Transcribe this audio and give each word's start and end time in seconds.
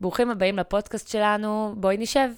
ברוכים 0.00 0.30
הבאים 0.30 0.56
לפודקאסט 0.56 1.08
שלנו, 1.08 1.74
בואי 1.76 1.96
נשב. 1.96 2.30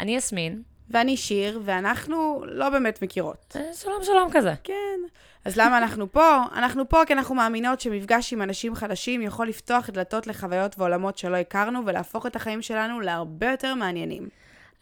אני 0.00 0.16
יסמין. 0.16 0.62
ואני 0.90 1.16
שיר, 1.16 1.60
ואנחנו 1.64 2.44
לא 2.46 2.70
באמת 2.70 3.02
מכירות. 3.02 3.56
אה, 3.56 3.74
שלום 3.74 4.02
שלום 4.02 4.28
כזה. 4.32 4.54
כן. 4.64 5.00
אז 5.44 5.56
למה 5.56 5.78
אנחנו 5.78 6.12
פה? 6.12 6.42
אנחנו 6.54 6.88
פה 6.88 7.02
כי 7.06 7.12
אנחנו 7.12 7.34
מאמינות 7.34 7.80
שמפגש 7.80 8.32
עם 8.32 8.42
אנשים 8.42 8.74
חדשים 8.74 9.22
יכול 9.22 9.48
לפתוח 9.48 9.90
דלתות 9.90 10.26
לחוויות 10.26 10.78
ועולמות 10.78 11.18
שלא 11.18 11.36
הכרנו, 11.36 11.86
ולהפוך 11.86 12.26
את 12.26 12.36
החיים 12.36 12.62
שלנו 12.62 13.00
להרבה 13.00 13.50
יותר 13.50 13.74
מעניינים. 13.74 14.28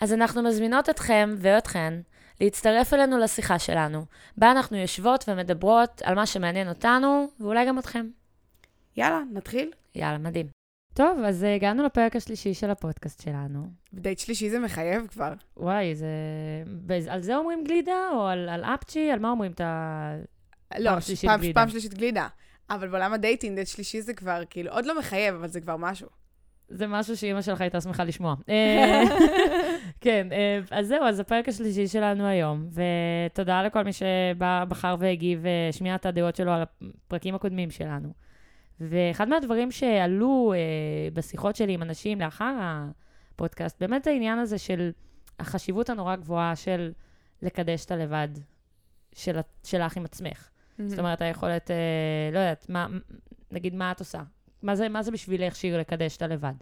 אז 0.01 0.13
אנחנו 0.13 0.43
מזמינות 0.43 0.89
אתכם 0.89 1.35
ואתכן 1.39 1.95
להצטרף 2.41 2.95
אלינו 2.95 3.19
לשיחה 3.19 3.59
שלנו, 3.59 4.05
בה 4.37 4.51
אנחנו 4.51 4.77
יושבות 4.77 5.25
ומדברות 5.29 6.03
על 6.05 6.15
מה 6.15 6.27
שמעניין 6.27 6.69
אותנו, 6.69 7.29
ואולי 7.41 7.67
גם 7.67 7.79
אתכם. 7.79 8.07
יאללה, 8.97 9.21
נתחיל? 9.33 9.71
יאללה, 9.95 10.19
מדהים. 10.19 10.66
טוב, 10.97 11.19
אז 11.25 11.45
אה, 11.45 11.55
הגענו 11.55 11.85
לפרק 11.85 12.17
השלישי 12.17 12.55
של 12.55 12.71
הפודקאסט 12.71 13.23
שלנו. 13.23 13.67
דייט 13.95 14.19
שלישי 14.19 14.51
זה 14.51 14.59
מחייב 14.59 15.07
כבר. 15.07 15.33
וואי, 15.57 15.95
זה... 15.95 16.09
על 17.09 17.23
זה 17.23 17.37
אומרים 17.37 17.65
גלידה, 17.65 18.11
או 18.13 18.27
על, 18.27 18.49
על 18.49 18.65
אפצ'י? 18.65 19.11
על 19.11 19.19
מה 19.19 19.31
אומרים 19.31 19.53
את 19.53 19.61
ה... 19.61 20.17
לא, 20.79 20.91
פעם 20.91 21.01
שלישית 21.01 21.31
פעם, 21.31 21.41
גלידה. 21.41 21.61
פעם 21.61 21.69
שלישית 21.69 21.95
גלידה. 21.95 22.29
אבל 22.71 22.89
בעולם 22.89 23.13
ה 23.13 23.18
dating, 23.18 23.55
דייט 23.55 23.69
שלישי 23.69 24.01
זה 24.01 24.15
כבר, 24.15 24.43
כאילו, 24.51 24.73
עוד 24.73 24.87
לא 24.87 24.99
מחייב, 24.99 25.35
אבל 25.35 25.49
זה 25.49 25.61
כבר 25.61 25.77
משהו. 25.77 26.09
זה 26.69 26.87
משהו 26.87 27.17
שאימא 27.17 27.43
שלך 27.43 27.61
הייתה 27.61 27.81
שמחה 27.81 28.05
לשמוע. 28.05 28.35
אה, 28.49 29.03
כן, 30.01 30.29
אה, 30.33 30.61
אז 30.71 30.87
זהו, 30.87 31.05
אז 31.05 31.21
הפרק 31.21 31.49
השלישי 31.49 31.87
שלנו 31.87 32.27
היום, 32.27 32.69
ותודה 32.73 33.63
לכל 33.63 33.85
מי 33.85 33.91
שבחר 33.93 34.97
והגיב 34.99 35.41
והשמיע 35.43 35.95
את 35.95 36.07
הדעות 36.07 36.37
שלו 36.37 36.53
על 36.53 36.63
הפרקים 36.63 37.35
הקודמים 37.35 37.71
שלנו. 37.71 38.26
ואחד 38.81 39.29
מהדברים 39.29 39.71
שעלו 39.71 40.53
אה, 40.57 40.59
בשיחות 41.13 41.57
שלי 41.57 41.73
עם 41.73 41.83
אנשים 41.83 42.21
לאחר 42.21 42.55
הפודקאסט, 42.61 43.81
באמת 43.81 44.07
העניין 44.07 44.39
הזה 44.39 44.59
של 44.59 44.91
החשיבות 45.39 45.91
הנורא 45.91 46.17
גבוהה 46.17 46.57
של 46.57 46.93
לקדש 47.43 47.85
את 47.85 47.91
הלבד 47.91 48.29
של, 49.15 49.39
שלך 49.65 49.97
עם 49.97 50.05
עצמך. 50.05 50.49
זאת 50.87 50.99
אומרת, 50.99 51.23
היכולת, 51.23 51.71
אה, 51.71 51.77
לא 52.33 52.39
יודעת, 52.39 52.67
מה, 52.69 52.87
נגיד, 53.51 53.75
מה 53.75 53.93
את 53.93 54.01
עושה? 54.01 54.23
מה 54.63 54.77
זה, 54.77 54.89
מה 54.89 55.03
זה 55.03 55.11
בשבילך, 55.11 55.57
שיר, 55.57 55.79
לקדש 55.79 56.17
את 56.17 56.23
הלבד? 56.23 56.55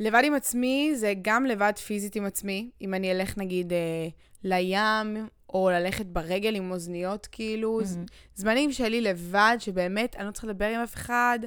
לבד 0.00 0.22
עם 0.24 0.34
עצמי 0.34 0.92
זה 0.96 1.14
גם 1.22 1.46
לבד 1.46 1.72
פיזית 1.86 2.16
עם 2.16 2.24
עצמי. 2.24 2.70
אם 2.80 2.94
אני 2.94 3.12
אלך 3.12 3.38
נגיד 3.38 3.72
אה, 3.72 4.08
לים, 4.44 5.28
או 5.54 5.70
ללכת 5.70 6.06
ברגל 6.06 6.54
עם 6.54 6.70
אוזניות, 6.70 7.26
כאילו, 7.32 7.80
ז- 7.84 7.98
זמנים 8.34 8.72
שלי 8.72 9.00
לבד, 9.00 9.56
שבאמת 9.58 10.16
אני 10.16 10.26
לא 10.26 10.30
צריכה 10.32 10.46
לדבר 10.46 10.64
עם 10.68 10.80
אף 10.80 10.94
אחד, 10.94 11.38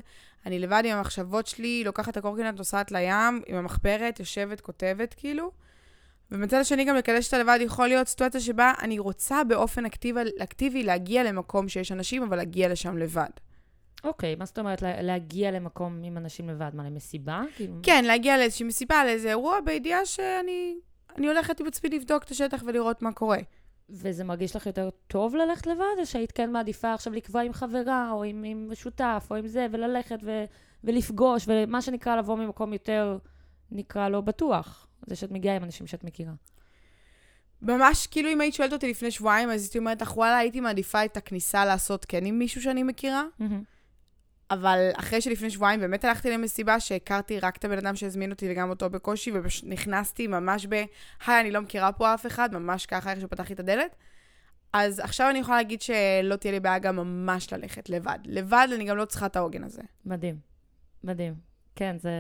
אני 0.45 0.59
לבד 0.59 0.81
עם 0.85 0.97
המחשבות 0.97 1.47
שלי, 1.47 1.83
לוקחת 1.85 2.09
את 2.09 2.17
הקורקינט, 2.17 2.57
נוסעת 2.57 2.91
לים, 2.91 3.41
עם 3.47 3.55
המחברת, 3.55 4.19
יושבת, 4.19 4.61
כותבת, 4.61 5.13
כאילו. 5.13 5.51
ומצד 6.31 6.57
השני 6.57 6.85
גם 6.85 6.95
לקדש 6.95 7.27
את 7.27 7.33
הלבד 7.33 7.57
יכול 7.61 7.87
להיות 7.87 8.07
סיטואציה 8.07 8.41
שבה 8.41 8.73
אני 8.81 8.99
רוצה 8.99 9.43
באופן 9.43 9.85
אקטיבי, 9.85 10.19
אקטיבי 10.43 10.83
להגיע 10.83 11.23
למקום 11.23 11.67
שיש 11.69 11.91
אנשים, 11.91 12.23
אבל 12.23 12.38
להגיע 12.38 12.69
לשם 12.69 12.97
לבד. 12.97 13.29
אוקיי, 14.03 14.35
מה 14.35 14.45
זאת 14.45 14.59
אומרת 14.59 14.81
לה- 14.81 15.01
להגיע 15.01 15.51
למקום 15.51 16.01
עם 16.03 16.17
אנשים 16.17 16.49
לבד? 16.49 16.69
מה, 16.73 16.83
למסיבה? 16.83 17.41
כאילו... 17.55 17.73
כן, 17.83 18.05
להגיע 18.05 18.38
לאיזושהי 18.38 18.65
מסיבה, 18.65 19.05
לאיזה 19.05 19.29
אירוע, 19.29 19.59
בידיעה 19.65 20.05
שאני 20.05 20.75
אני 21.17 21.27
הולכת 21.27 21.59
עם 21.59 21.67
עצמי 21.67 21.89
לבדוק 21.89 22.23
את 22.23 22.31
השטח 22.31 22.63
ולראות 22.67 23.01
מה 23.01 23.11
קורה. 23.11 23.38
וזה 23.89 24.23
מרגיש 24.23 24.55
לך 24.55 24.65
יותר 24.65 24.89
טוב 25.07 25.35
ללכת 25.35 25.67
לבד, 25.67 25.95
או 25.99 26.05
שהיית 26.05 26.31
כן 26.31 26.51
מעדיפה 26.51 26.93
עכשיו 26.93 27.13
לקבוע 27.13 27.41
עם 27.41 27.53
חברה, 27.53 28.11
או 28.11 28.23
עם, 28.23 28.43
עם 28.43 28.69
שותף, 28.73 29.27
או 29.31 29.35
עם 29.35 29.47
זה, 29.47 29.67
וללכת 29.71 30.19
ו, 30.23 30.45
ולפגוש, 30.83 31.45
ומה 31.47 31.81
שנקרא 31.81 32.15
לבוא 32.15 32.37
ממקום 32.37 32.73
יותר, 32.73 33.17
נקרא 33.71 34.09
לו 34.09 34.21
בטוח. 34.21 34.87
זה 35.07 35.15
שאת 35.15 35.31
מגיעה 35.31 35.55
עם 35.55 35.63
אנשים 35.63 35.87
שאת 35.87 36.03
מכירה. 36.03 36.33
ממש, 37.61 38.07
כאילו 38.07 38.29
אם 38.29 38.41
היית 38.41 38.53
שואלת 38.53 38.73
אותי 38.73 38.89
לפני 38.89 39.11
שבועיים, 39.11 39.49
אז 39.49 39.61
הייתי 39.61 39.77
אומרת 39.77 40.01
לך, 40.01 40.17
וואלה, 40.17 40.37
הייתי 40.37 40.59
מעדיפה 40.59 41.05
את 41.05 41.17
הכניסה 41.17 41.66
לעשות 41.66 42.05
כן 42.05 42.25
עם 42.25 42.39
מישהו 42.39 42.61
שאני 42.61 42.83
מכירה, 42.83 43.23
אבל 44.51 44.89
אחרי 44.95 45.21
שלפני 45.21 45.49
שבועיים 45.49 45.79
באמת 45.79 46.05
הלכתי 46.05 46.29
למסיבה 46.29 46.79
שהכרתי 46.79 47.39
רק 47.39 47.57
את 47.57 47.65
הבן 47.65 47.77
אדם 47.77 47.95
שהזמין 47.95 48.31
אותי 48.31 48.51
וגם 48.51 48.69
אותו 48.69 48.89
בקושי, 48.89 49.31
ונכנסתי 49.63 50.27
ממש 50.27 50.65
ב, 50.69 50.73
היי, 50.73 51.41
אני 51.41 51.51
לא 51.51 51.61
מכירה 51.61 51.91
פה 51.91 52.13
אף 52.13 52.25
אחד, 52.25 52.53
ממש 52.53 52.85
ככה 52.85 53.11
איך 53.11 53.21
שפתחתי 53.21 53.53
את 53.53 53.59
הדלת. 53.59 53.95
אז 54.73 54.99
עכשיו 54.99 55.29
אני 55.29 55.39
יכולה 55.39 55.57
להגיד 55.57 55.81
שלא 55.81 56.35
תהיה 56.35 56.51
לי 56.51 56.59
בעיה 56.59 56.79
גם 56.79 56.95
ממש 56.95 57.53
ללכת 57.53 57.89
לבד. 57.89 58.19
לבד 58.25 58.67
אני 58.75 58.85
גם 58.85 58.97
לא 58.97 59.05
צריכה 59.05 59.25
את 59.25 59.35
העוגן 59.35 59.63
הזה. 59.63 59.81
מדהים. 60.05 60.37
מדהים. 61.03 61.33
כן, 61.75 61.95
זה... 61.99 62.11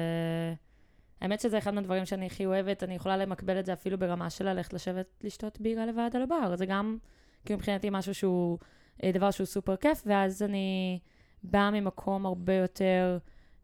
האמת 1.21 1.39
שזה 1.39 1.57
אחד 1.57 1.73
מהדברים 1.73 2.05
שאני 2.05 2.25
הכי 2.25 2.45
אוהבת, 2.45 2.83
אני 2.83 2.95
יכולה 2.95 3.17
למקבל 3.17 3.59
את 3.59 3.65
זה 3.65 3.73
אפילו 3.73 3.97
ברמה 3.97 4.29
של 4.29 4.45
ללכת 4.45 4.73
לשבת 4.73 5.05
לשתות 5.21 5.61
בירה 5.61 5.85
לבד 5.85 6.09
על 6.13 6.21
הבר. 6.21 6.55
זה 6.55 6.65
גם, 6.65 6.97
כאילו 7.45 7.57
מבחינתי 7.57 7.89
משהו 7.91 8.13
שהוא, 8.13 8.57
אה, 9.03 9.11
דבר 9.11 9.31
שהוא 9.31 9.45
סופר 9.45 9.75
כיף, 9.75 10.03
ואז 10.05 10.43
אני 10.43 10.99
באה 11.43 11.71
ממקום 11.71 12.25
הרבה 12.25 12.53
יותר 12.53 13.17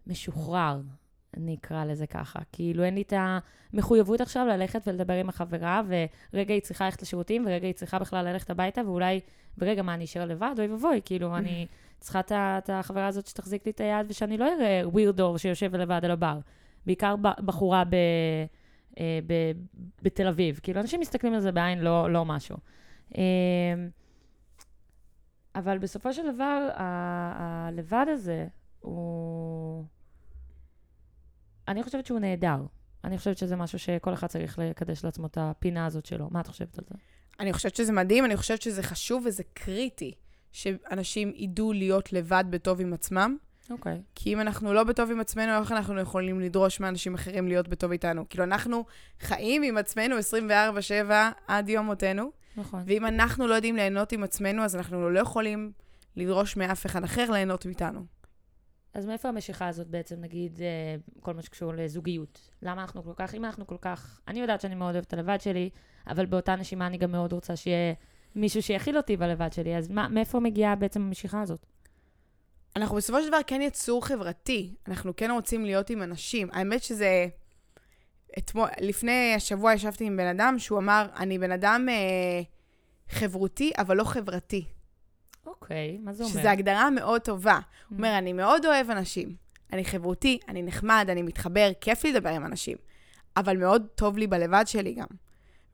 משוחרר, 0.08 0.82
אני 1.38 1.56
אקרא 1.56 1.86
לזה 1.86 2.08
ככה. 2.08 2.40
כאילו 2.52 2.84
אין 2.84 2.96
לי 2.96 3.02
את 3.02 3.14
המחויבות 3.74 4.22
עכשיו 4.22 4.46
ללכת 4.48 4.82
ולדבר 4.88 5.14
עם 5.14 5.30
החברה, 5.30 5.82
ורגע 6.34 6.54
היא 6.54 6.62
צריכה 6.62 6.86
ללכת 6.86 7.02
לשירותים, 7.02 7.46
ורגע 7.48 7.68
היא 7.68 7.76
צריכה 7.76 8.00
בכלל 8.00 8.26
ללכת 8.26 8.50
הביתה, 8.50 8.82
ואולי 8.86 9.20
ברגע 9.58 9.82
מה 9.82 9.94
אני 9.94 10.04
אשאר 10.04 10.26
לבד, 10.26 10.56
אוי 10.58 10.68
ואבוי, 10.68 11.02
כאילו 11.06 11.36
אני 11.38 11.68
צריכה 12.00 12.20
את 12.30 12.70
החברה 12.70 13.08
הזאת 13.08 13.28
שתחזיק 13.28 13.66
לי 13.66 13.72
את 13.72 13.82
היד, 13.82 14.06
ושאני 14.10 14.38
לא 14.38 14.46
אראה 14.54 14.82
ווירדור 14.86 15.38
שיושב 15.38 15.76
לבד 15.76 16.06
על 16.06 16.12
הבר. 16.12 16.40
בעיקר 16.86 17.16
בחורה 17.46 17.84
ב, 17.84 17.96
אה, 19.00 19.20
ב, 19.28 19.34
בתל 20.02 20.28
אביב. 20.28 20.60
כאילו, 20.64 20.82
אנשים 20.82 21.00
מסתכלים 21.00 21.34
על 21.34 21.40
זה 21.40 21.52
בעין 21.52 21.80
לא, 21.80 22.12
לא 22.14 22.26
משהו. 22.26 22.58
אבל 25.56 25.78
בסופו 25.78 26.14
של 26.14 26.34
דבר, 26.34 26.70
הלבד 26.76 28.06
הזה 28.10 28.48
הוא... 28.80 29.86
אני 31.68 31.84
חושבת 31.84 32.06
שהוא 32.06 32.20
נהדר. 32.20 32.58
אני 33.04 33.18
חושבת 33.18 33.38
שזה 33.38 33.56
משהו 33.56 33.80
שכל 33.80 34.14
אחד 34.14 34.28
צריך 34.28 34.60
לקדש 34.60 35.04
לעצמו 35.04 35.26
את 35.26 35.38
הפינה 35.42 35.86
הזאת 35.86 36.06
שלו. 36.06 36.28
מה 36.32 36.42
את 36.42 36.48
חושבת 36.48 36.78
על 36.80 36.86
זה? 36.90 36.96
אני 37.40 37.54
חושבת 37.54 37.76
שזה 37.76 37.92
מדהים, 37.92 38.26
אני 38.26 38.38
חושבת 38.38 38.62
שזה 38.62 38.84
חשוב 38.84 39.24
וזה 39.26 39.44
קריטי 39.54 40.14
שאנשים 40.52 41.32
ידעו 41.36 41.74
להיות 41.74 42.14
לבד 42.14 42.44
בטוב 42.50 42.82
עם 42.82 42.94
עצמם. 42.94 43.38
אוקיי. 43.70 44.02
כי 44.16 44.34
אם 44.34 44.42
אנחנו 44.42 44.74
לא 44.74 44.84
בטוב 44.84 45.12
עם 45.12 45.20
עצמנו, 45.20 45.62
איך 45.62 45.72
אנחנו 45.72 46.00
יכולים 46.00 46.40
לדרוש 46.40 46.80
מאנשים 46.80 47.14
אחרים 47.14 47.48
להיות 47.48 47.68
בטוב 47.68 47.92
איתנו? 47.92 48.30
כאילו, 48.30 48.44
אנחנו 48.44 48.86
חיים 49.20 49.64
עם 49.64 49.78
עצמנו 49.78 50.16
24-7 51.10 51.12
עד 51.48 51.70
יום 51.70 51.86
מותנו, 51.86 52.32
נכון. 52.60 52.84
ואם 52.86 53.06
אנחנו 53.06 53.48
לא 53.48 53.54
יודעים 53.56 53.76
ליהנות 53.76 54.12
עם 54.12 54.24
עצמנו, 54.24 54.64
אז 54.64 54.76
אנחנו 54.76 55.10
לא 55.10 55.20
יכולים 55.20 55.72
לדרוש 56.16 56.58
מאף 56.58 56.86
אחד 56.86 57.04
אחר 57.04 57.32
ליהנות 57.32 57.66
מאיתנו. 57.66 58.06
אז 58.94 59.06
מאיפה 59.06 59.30
המשיכה 59.30 59.68
הזאת 59.68 59.88
בעצם, 59.88 60.16
נגיד, 60.22 60.62
אה, 60.62 60.96
כל 61.22 61.34
מה 61.34 61.42
שקשור 61.42 61.74
לזוגיות? 61.74 62.50
למה 62.62 62.82
אנחנו 62.82 63.04
כל 63.04 63.14
כך, 63.16 63.36
אם 63.36 63.46
אנחנו 63.46 63.68
כל 63.68 63.78
כך... 63.82 64.22
אני 64.28 64.40
יודעת 64.40 64.62
שאני 64.62 64.76
מאוד 64.76 64.96
אוהבת 64.96 65.08
את 65.08 65.14
הלבד 65.14 65.42
שלי, 65.42 65.70
אבל 66.08 66.26
באותה 66.26 66.56
נשימה 66.56 66.88
אני 66.88 66.98
גם 66.98 67.12
מאוד 67.12 67.34
רוצה 67.34 67.56
שיהיה 67.56 67.94
מישהו 68.36 68.62
שיכיל 68.64 68.98
אותי 68.98 69.18
בלבד 69.18 69.54
שלי, 69.54 69.78
אז 69.78 69.90
מה, 69.90 70.08
מאיפה 70.08 70.40
מגיעה 70.40 70.76
בעצם 70.76 71.02
המשיכה 71.02 71.42
הזאת? 71.42 71.66
אנחנו 72.76 72.96
בסופו 72.96 73.22
של 73.22 73.28
דבר 73.28 73.40
כן 73.48 73.62
יצור 73.62 74.06
חברתי, 74.06 74.76
אנחנו 74.88 75.16
כן 75.16 75.32
רוצים 75.32 75.66
להיות 75.66 75.90
עם 75.90 76.04
אנשים. 76.04 76.48
האמת 76.52 76.84
שזה... 76.84 77.28
אתמול, 78.38 78.70
לפני 78.82 79.34
השבוע 79.36 79.74
ישבתי 79.74 80.06
עם 80.06 80.18
בן 80.18 80.28
אדם 80.28 80.56
שהוא 80.60 80.80
אמר, 80.80 81.08
אני 81.16 81.40
בן 81.40 81.52
אדם 81.52 81.86
אה, 81.90 82.42
חברותי, 83.10 83.72
אבל 83.78 83.98
לא 83.98 84.04
חברתי. 84.04 84.66
אוקיי, 85.46 85.98
מה 85.98 86.14
זה 86.14 86.24
אומר? 86.24 86.34
שזו 86.34 86.48
הגדרה 86.48 86.90
מאוד 86.90 87.22
טובה. 87.22 87.60
הוא 87.90 87.98
אומר, 87.98 88.18
אני 88.18 88.34
מאוד 88.34 88.66
אוהב 88.66 88.90
אנשים. 88.90 89.36
אני 89.74 89.86
חברותי, 89.86 90.40
אני 90.48 90.64
נחמד, 90.64 91.08
אני 91.10 91.22
מתחבר, 91.22 91.72
כיף 91.82 92.04
לי 92.04 92.12
לדבר 92.12 92.30
עם 92.30 92.46
אנשים. 92.46 92.78
אבל 93.38 93.58
מאוד 93.58 93.88
טוב 93.96 94.18
לי 94.18 94.28
בלבד 94.28 94.64
שלי 94.68 94.94
גם. 94.94 95.08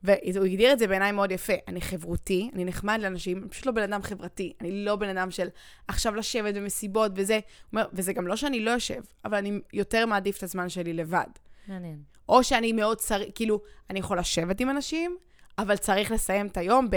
והוא 0.02 0.44
הגדיר 0.44 0.72
את 0.72 0.78
זה 0.78 0.86
בעיניי 0.86 1.12
מאוד 1.12 1.30
יפה. 1.30 1.52
אני 1.68 1.80
חברותי, 1.80 2.50
אני 2.54 2.64
נחמד 2.64 2.98
לאנשים, 3.02 3.38
אני 3.38 3.48
פשוט 3.48 3.66
לא 3.66 3.72
בן 3.72 3.82
אדם 3.82 4.02
חברתי. 4.02 4.52
אני 4.60 4.84
לא 4.84 4.96
בן 4.96 5.08
אדם 5.08 5.30
של 5.30 5.48
עכשיו 5.88 6.14
לשבת 6.14 6.54
במסיבות 6.54 7.12
וזה. 7.14 7.40
אומר, 7.72 7.86
וזה 7.92 8.12
גם 8.12 8.26
לא 8.26 8.36
שאני 8.36 8.60
לא 8.60 8.70
יושב, 8.70 9.02
אבל 9.24 9.36
אני 9.36 9.60
יותר 9.72 10.06
מעדיף 10.06 10.38
את 10.38 10.42
הזמן 10.42 10.68
שלי 10.68 10.92
לבד. 10.92 11.26
מעניין. 11.68 12.15
או 12.28 12.44
שאני 12.44 12.72
מאוד 12.72 12.98
צריך, 12.98 13.28
כאילו, 13.34 13.60
אני 13.90 13.98
יכול 13.98 14.18
לשבת 14.18 14.60
עם 14.60 14.70
אנשים, 14.70 15.16
אבל 15.58 15.76
צריך 15.76 16.10
לסיים 16.10 16.46
את 16.46 16.56
היום 16.56 16.88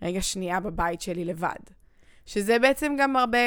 ברגע 0.00 0.22
שנייה 0.22 0.60
בבית 0.60 1.00
שלי 1.00 1.24
לבד. 1.24 1.56
שזה 2.26 2.58
בעצם 2.58 2.96
גם 2.98 3.16
הרבה 3.16 3.38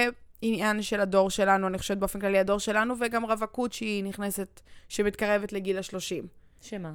עניין 0.41 0.81
של 0.81 0.99
הדור 0.99 1.29
שלנו, 1.29 1.67
אני 1.67 1.77
חושבת 1.77 1.97
באופן 1.97 2.19
כללי 2.19 2.39
הדור 2.39 2.59
שלנו, 2.59 2.95
וגם 2.99 3.25
רווקות 3.25 3.73
שהיא 3.73 4.03
נכנסת, 4.03 4.61
שמתקרבת 4.89 5.53
לגיל 5.53 5.77
ה-30. 5.77 6.25
שמה? 6.61 6.93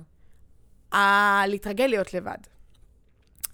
ה- 0.93 1.47
להתרגל 1.47 1.87
להיות 1.87 2.15
לבד. 2.15 2.39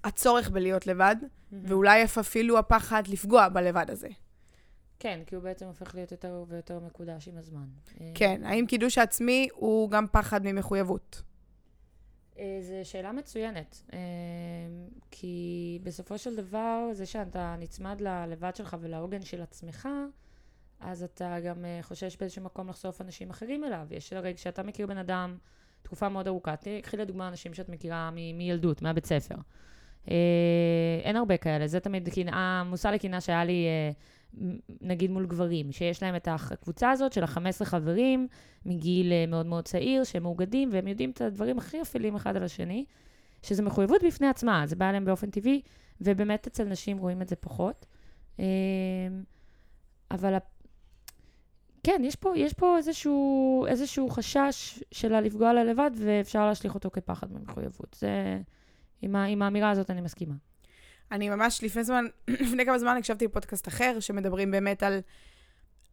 הצורך 0.05 0.51
בלהיות 0.51 0.87
לבד, 0.87 1.17
ואולי 1.53 2.05
אף 2.05 2.19
אפילו 2.19 2.59
הפחד 2.59 3.03
לפגוע 3.07 3.49
בלבד 3.49 3.91
הזה. 3.91 4.09
כן, 5.01 5.21
כי 5.27 5.35
הוא 5.35 5.45
בעצם 5.45 5.67
הופך 5.67 5.95
להיות 5.95 6.13
יותר 6.13 6.45
ויותר 6.49 6.81
מקודש 6.81 7.29
עם 7.29 7.37
הזמן. 7.37 7.67
אה, 8.01 8.11
כן, 8.15 8.41
האם 8.45 8.67
קידוש 8.67 8.99
העצמי 8.99 9.49
הוא 9.53 9.91
גם 9.91 10.07
פחד 10.13 10.41
ממחויבות? 10.45 11.23
אה, 12.39 12.59
זו 12.63 12.91
שאלה 12.91 13.13
מצוינת, 13.13 13.83
אה, 13.93 13.99
כי 15.11 15.79
בסופו 15.83 16.19
של 16.19 16.37
דבר, 16.37 16.89
זה 16.93 17.07
שאתה 17.07 17.57
נצמד 17.59 18.01
ללבד 18.01 18.57
שלך 18.57 18.77
ולעוגן 18.81 19.23
של 19.23 19.43
עצמך, 19.43 19.89
אז 20.81 21.03
אתה 21.03 21.37
גם 21.45 21.65
חושש 21.83 22.17
באיזשהו 22.17 22.43
מקום 22.43 22.69
לחשוף 22.69 23.01
אנשים 23.01 23.31
אחרים 23.31 23.65
אליו. 23.65 23.87
יש 23.91 24.13
הרי 24.13 24.35
כשאתה 24.35 24.63
מכיר 24.63 24.87
בן 24.87 24.99
אדם 24.99 25.37
תקופה 25.83 26.09
מאוד 26.09 26.27
ארוכה, 26.27 26.55
קחי 26.83 26.97
לדוגמה 26.97 27.29
אנשים 27.29 27.55
שאת 27.55 27.69
מכירה 27.69 28.11
מ- 28.11 28.39
מילדות, 28.39 28.83
מהבית 28.83 29.07
ספר. 29.07 29.35
אין 31.05 31.17
הרבה 31.17 31.37
כאלה, 31.37 31.67
זה 31.67 31.81
תמיד 31.81 32.09
קנאה, 32.09 32.63
מושא 32.65 32.89
לקנאה 32.89 33.21
שהיה 33.21 33.45
לי, 33.45 33.67
נגיד 34.81 35.11
מול 35.11 35.27
גברים, 35.27 35.73
שיש 35.73 36.03
להם 36.03 36.17
את 36.17 36.29
הקבוצה 36.31 36.91
הזאת 36.91 37.13
של 37.13 37.23
ה-15 37.25 37.65
חברים 37.65 38.29
מגיל 38.67 39.13
מאוד 39.29 39.47
מאוד 39.47 39.65
צעיר, 39.65 40.05
שהם 40.05 40.23
מאוגדים, 40.23 40.69
והם 40.73 40.89
יודעים 40.89 41.11
את 41.11 41.21
הדברים 41.21 41.59
הכי 41.59 41.83
אפלים 41.83 42.17
אחד 42.17 42.37
על 42.37 42.43
השני, 42.43 42.85
שזה 43.43 43.63
מחויבות 43.63 44.03
בפני 44.07 44.27
עצמה, 44.27 44.63
זה 44.67 44.77
בא 44.77 44.89
אליהם 44.89 45.05
באופן 45.05 45.31
טבעי, 45.31 45.61
ובאמת 46.01 46.47
אצל 46.47 46.65
נשים 46.65 46.99
רואים 46.99 47.23
את 47.23 47.29
זה 47.29 47.37
פחות. 47.37 47.87
אבל 50.11 50.37
כן, 51.83 52.03
יש 52.05 52.17
פה, 52.17 52.33
יש 52.37 52.53
פה 52.53 52.77
איזשהו, 52.77 53.67
איזשהו 53.69 54.11
חשש 54.11 54.83
שלה 54.93 55.21
לפגוע 55.21 55.53
לה 55.53 55.65
לבד, 55.65 55.91
ואפשר 55.97 56.47
להשליך 56.47 56.75
אותו 56.75 56.91
כפחד 56.91 57.33
ממחויבות. 57.33 57.97
זה, 57.99 58.41
עם, 59.03 59.17
ה, 59.17 59.25
עם 59.25 59.43
האמירה 59.43 59.71
הזאת 59.71 59.91
אני 59.91 60.01
מסכימה. 60.01 60.35
אני 61.13 61.31
ממש 61.31 61.63
לפני 61.63 61.85
זמן, 61.85 62.05
לפני 62.29 62.65
כמה 62.65 62.79
זמן 62.79 62.97
הקשבתי 62.97 63.25
לפודקאסט 63.25 63.69
אחר, 63.69 64.01
שמדברים 64.01 64.51
באמת 64.51 64.83
על, 64.83 65.01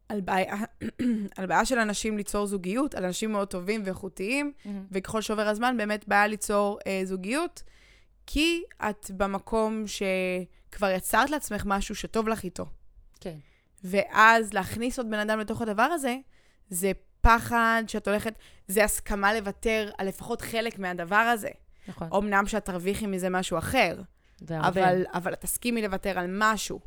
על, 0.09 0.21
בעיה, 0.21 0.55
על 1.37 1.45
בעיה 1.45 1.65
של 1.65 1.79
אנשים 1.79 2.17
ליצור 2.17 2.45
זוגיות, 2.45 2.95
על 2.95 3.05
אנשים 3.05 3.31
מאוד 3.31 3.47
טובים 3.47 3.81
ואיכותיים, 3.85 4.51
mm-hmm. 4.55 4.69
וככל 4.91 5.21
שעובר 5.21 5.47
הזמן, 5.47 5.77
באמת 5.77 6.07
בעיה 6.07 6.27
ליצור 6.27 6.79
אה, 6.87 7.01
זוגיות, 7.03 7.63
כי 8.27 8.63
את 8.89 9.11
במקום 9.11 9.83
שכבר 9.87 10.89
יצרת 10.89 11.29
לעצמך 11.29 11.63
משהו 11.65 11.95
שטוב 11.95 12.27
לך 12.27 12.43
איתו. 12.43 12.65
כן. 13.19 13.35
ואז 13.83 14.53
להכניס 14.53 14.97
עוד 14.97 15.09
בן 15.09 15.19
אדם 15.19 15.39
לתוך 15.39 15.61
הדבר 15.61 15.81
הזה, 15.81 16.17
זה 16.69 16.91
פחד 17.21 17.83
שאת 17.87 18.07
הולכת, 18.07 18.33
זה 18.67 18.83
הסכמה 18.83 19.33
לוותר 19.33 19.89
על 19.97 20.07
לפחות 20.07 20.41
חלק 20.41 20.79
מהדבר 20.79 21.15
הזה. 21.15 21.49
נכון. 21.87 22.07
אמנם 22.17 22.47
שאת 22.47 22.65
תרוויחי 22.65 23.07
מזה 23.07 23.29
משהו 23.29 23.57
אחר, 23.57 24.01
אבל, 24.51 25.05
אבל 25.13 25.35
תסכימי 25.35 25.81
לוותר 25.81 26.19
על 26.19 26.25
משהו. 26.29 26.79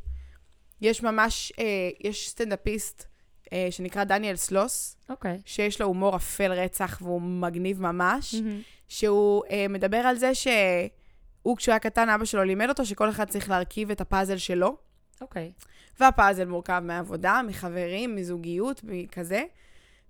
יש 0.81 1.02
ממש, 1.02 1.52
אה, 1.58 1.64
יש 2.00 2.29
סטנדאפיסט 2.29 3.06
אה, 3.52 3.69
שנקרא 3.70 4.05
דניאל 4.05 4.37
סלוס, 4.37 4.97
אוקיי. 5.08 5.37
Okay. 5.37 5.43
שיש 5.44 5.81
לו 5.81 5.87
הומור 5.87 6.17
אפל 6.17 6.52
רצח 6.52 6.99
והוא 7.02 7.23
מגניב 7.23 7.82
ממש, 7.82 8.35
mm-hmm. 8.35 8.62
שהוא 8.88 9.43
אה, 9.50 9.67
מדבר 9.69 9.97
על 9.97 10.17
זה 10.17 10.35
שהוא, 10.35 11.56
כשהוא 11.56 11.73
היה 11.73 11.79
קטן, 11.79 12.08
אבא 12.08 12.25
שלו 12.25 12.44
לימד 12.44 12.69
אותו 12.69 12.87
שכל 12.87 13.11
אחד 13.11 13.29
צריך 13.29 13.50
להרכיב 13.50 13.91
את 13.91 14.00
הפאזל 14.00 14.37
שלו. 14.37 14.76
אוקיי. 15.20 15.53
Okay. 15.58 15.64
והפאזל 16.00 16.44
מורכב 16.44 16.82
מעבודה, 16.85 17.41
מחברים, 17.46 18.17
מזוגיות, 18.17 18.81
מכזה. 18.85 19.43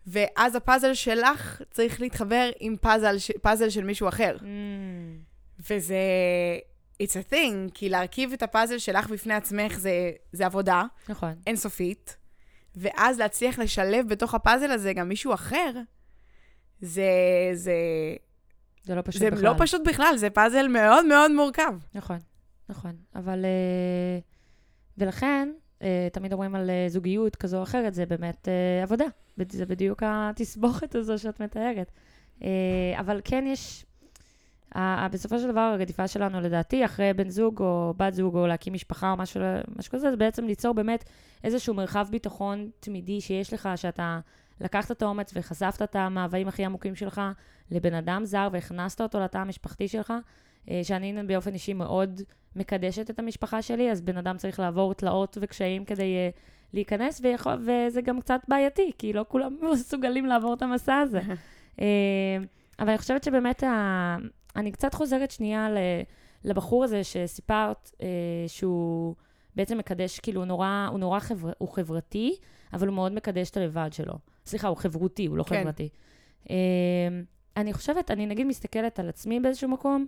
ואז 0.06 0.54
הפאזל 0.54 0.94
שלך 0.94 1.62
צריך 1.70 2.00
להתחבר 2.00 2.50
עם 2.60 2.76
פאזל, 2.81 3.16
פאזל 3.43 3.70
של 3.70 3.84
מישהו 3.84 4.08
אחר. 4.08 4.36
Mm. 4.38 4.43
וזה... 5.70 5.96
it's 7.02 7.12
a 7.12 7.32
thing, 7.32 7.70
כי 7.75 7.88
להרכיב 7.88 8.32
את 8.32 8.43
הפאזל 8.43 8.79
שלך 8.79 9.11
בפני 9.11 9.35
עצמך 9.35 9.79
זה, 9.79 10.11
זה 10.32 10.47
עבודה. 10.47 10.85
נכון. 11.08 11.32
אינסופית. 11.47 12.17
ואז 12.76 13.19
להצליח 13.19 13.58
לשלב 13.58 14.08
בתוך 14.08 14.35
הפאזל 14.35 14.70
הזה 14.70 14.93
גם 14.93 15.08
מישהו 15.08 15.35
אחר, 15.35 15.73
זה... 16.81 17.11
זה... 17.52 17.75
זה 18.85 18.94
לא 18.94 19.02
פשוט 19.05 19.20
זה 19.20 19.26
בכלל. 19.26 19.38
זה 19.38 19.47
לא 19.47 19.55
פשוט 19.58 19.82
בכלל, 19.87 20.14
זה 20.17 20.31
פאזל 20.31 20.69
מאוד 20.69 21.06
מאוד 21.06 21.32
מורכב. 21.32 21.75
נכון, 21.94 22.19
נכון. 22.69 22.97
אבל... 23.14 23.44
Uh, 23.44 24.23
ולכן, 24.99 25.53
uh, 25.79 25.82
תמיד 26.12 26.32
אומרים 26.32 26.55
על 26.55 26.70
uh, 26.70 26.93
זוגיות 26.93 27.37
כזו 27.37 27.58
או 27.58 27.62
אחרת, 27.62 27.94
זה 27.94 28.06
באמת 28.06 28.49
עבודה. 28.82 29.05
זה 29.49 29.67
בדיוק 29.67 30.03
התסבוכת 30.06 30.94
הזו 30.94 31.19
שאת 31.19 31.41
מתארת. 31.41 31.93
אבל 32.99 33.20
כן 33.25 33.44
יש... 33.46 33.87
בסופו 35.12 35.38
של 35.38 35.49
דבר, 35.49 35.61
הרדיפה 35.61 36.08
שלנו, 36.08 36.40
לדעתי, 36.40 36.84
אחרי 36.84 37.12
בן 37.12 37.28
זוג 37.28 37.61
או 37.61 37.94
בת 37.96 38.14
זוג, 38.14 38.37
או 38.37 38.46
להקים 38.46 38.72
משפחה 38.72 39.11
או 39.11 39.17
משהו, 39.17 39.40
משהו 39.76 39.93
כזה, 39.93 40.11
זה 40.11 40.17
בעצם 40.17 40.46
ליצור 40.46 40.75
באמת 40.75 41.05
איזשהו 41.44 41.75
מרחב 41.75 42.06
ביטחון 42.11 42.70
תמידי 42.81 43.20
שיש 43.20 43.52
לך, 43.52 43.69
שאתה 43.76 44.20
לקחת 44.61 44.90
את 44.90 45.02
האומץ 45.02 45.32
וחשפת 45.34 45.82
את 45.82 45.96
המאוויים 45.96 46.49
הכי 46.49 46.64
עמוקים 46.64 46.94
שלך 46.94 47.20
לבן 47.70 47.94
אדם 47.94 48.25
זר 48.25 48.49
והכנסת 48.52 49.00
אותו 49.00 49.20
לתא 49.20 49.38
המשפחתי 49.38 49.88
שלך, 49.88 50.12
אה, 50.70 50.81
שאני 50.84 51.22
באופן 51.26 51.55
אישי 51.55 51.72
מאוד 51.72 52.20
מקדשת 52.56 53.11
את 53.11 53.19
המשפחה 53.19 53.62
שלי, 53.62 53.90
אז 53.90 54.00
בן 54.00 54.17
אדם 54.17 54.37
צריך 54.37 54.61
לעבור 54.61 54.94
תלאות 54.94 55.38
וקשיים 55.40 55.84
כדי 55.84 56.14
uh, 56.31 56.38
להיכנס, 56.72 57.20
ויכול, 57.22 57.52
וזה 57.61 58.02
גם 58.02 58.20
קצת 58.20 58.40
בעייתי, 58.49 58.93
כי 58.99 59.12
לא 59.12 59.25
כולם 59.28 59.56
מסוגלים 59.72 60.26
לעבור 60.26 60.55
את 60.55 60.62
המסע 60.62 60.96
הזה. 60.96 61.20
uh, 61.76 61.81
אבל 62.78 62.88
אני 62.88 62.99
חושבת 62.99 63.25
שבאמת. 63.25 63.62
אני 64.56 64.73
קצת 64.73 64.94
חוזרת 64.94 65.31
שנייה 65.31 65.69
לבחור 66.44 66.85
הזה 66.85 67.05
שסיפרת, 67.05 67.91
אה, 68.02 68.06
שהוא 68.47 69.14
בעצם 69.56 69.79
מקדש, 69.79 70.20
כאילו, 70.20 70.44
נורא, 70.44 70.88
הוא 70.91 70.99
נורא 70.99 71.20
חבר, 71.20 71.52
הוא 71.58 71.69
חברתי, 71.69 72.37
אבל 72.73 72.87
הוא 72.87 72.94
מאוד 72.94 73.12
מקדש 73.12 73.50
את 73.50 73.56
הלבד 73.56 73.88
שלו. 73.93 74.14
סליחה, 74.47 74.69
הוא 74.69 74.76
חברותי, 74.76 75.26
הוא 75.26 75.37
לא 75.37 75.43
כן. 75.43 75.61
חברתי. 75.61 75.88
אה, 76.50 76.56
אני 77.56 77.73
חושבת, 77.73 78.11
אני 78.11 78.26
נגיד 78.26 78.47
מסתכלת 78.47 78.99
על 78.99 79.08
עצמי 79.08 79.41
באיזשהו 79.41 79.69
מקום, 79.69 80.06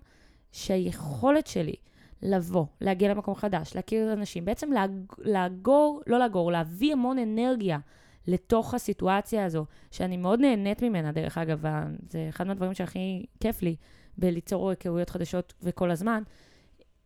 שהיכולת 0.53 1.47
שלי 1.47 1.75
לבוא, 2.23 2.67
להגיע 2.81 3.11
למקום 3.11 3.35
חדש, 3.35 3.77
להכיר 3.77 4.12
אנשים, 4.12 4.45
בעצם 4.45 4.71
לאגור, 5.19 6.00
לא 6.06 6.19
לאגור, 6.19 6.53
להביא 6.53 6.93
המון 6.93 7.19
אנרגיה 7.19 7.79
לתוך 8.27 8.75
הסיטואציה 8.75 9.45
הזו, 9.45 9.67
שאני 9.91 10.17
מאוד 10.17 10.41
נהנית 10.41 10.83
ממנה, 10.83 11.12
דרך 11.12 11.38
אגב, 11.38 11.65
זה 12.11 12.27
אחד 12.29 12.47
מהדברים 12.47 12.75
שהכי 12.75 13.27
כיף 13.41 13.62
לי. 13.62 13.77
בליצור 14.19 14.70
היכרויות 14.70 15.11
חדשות 15.11 15.55
וכל 15.62 15.91
הזמן, 15.91 16.23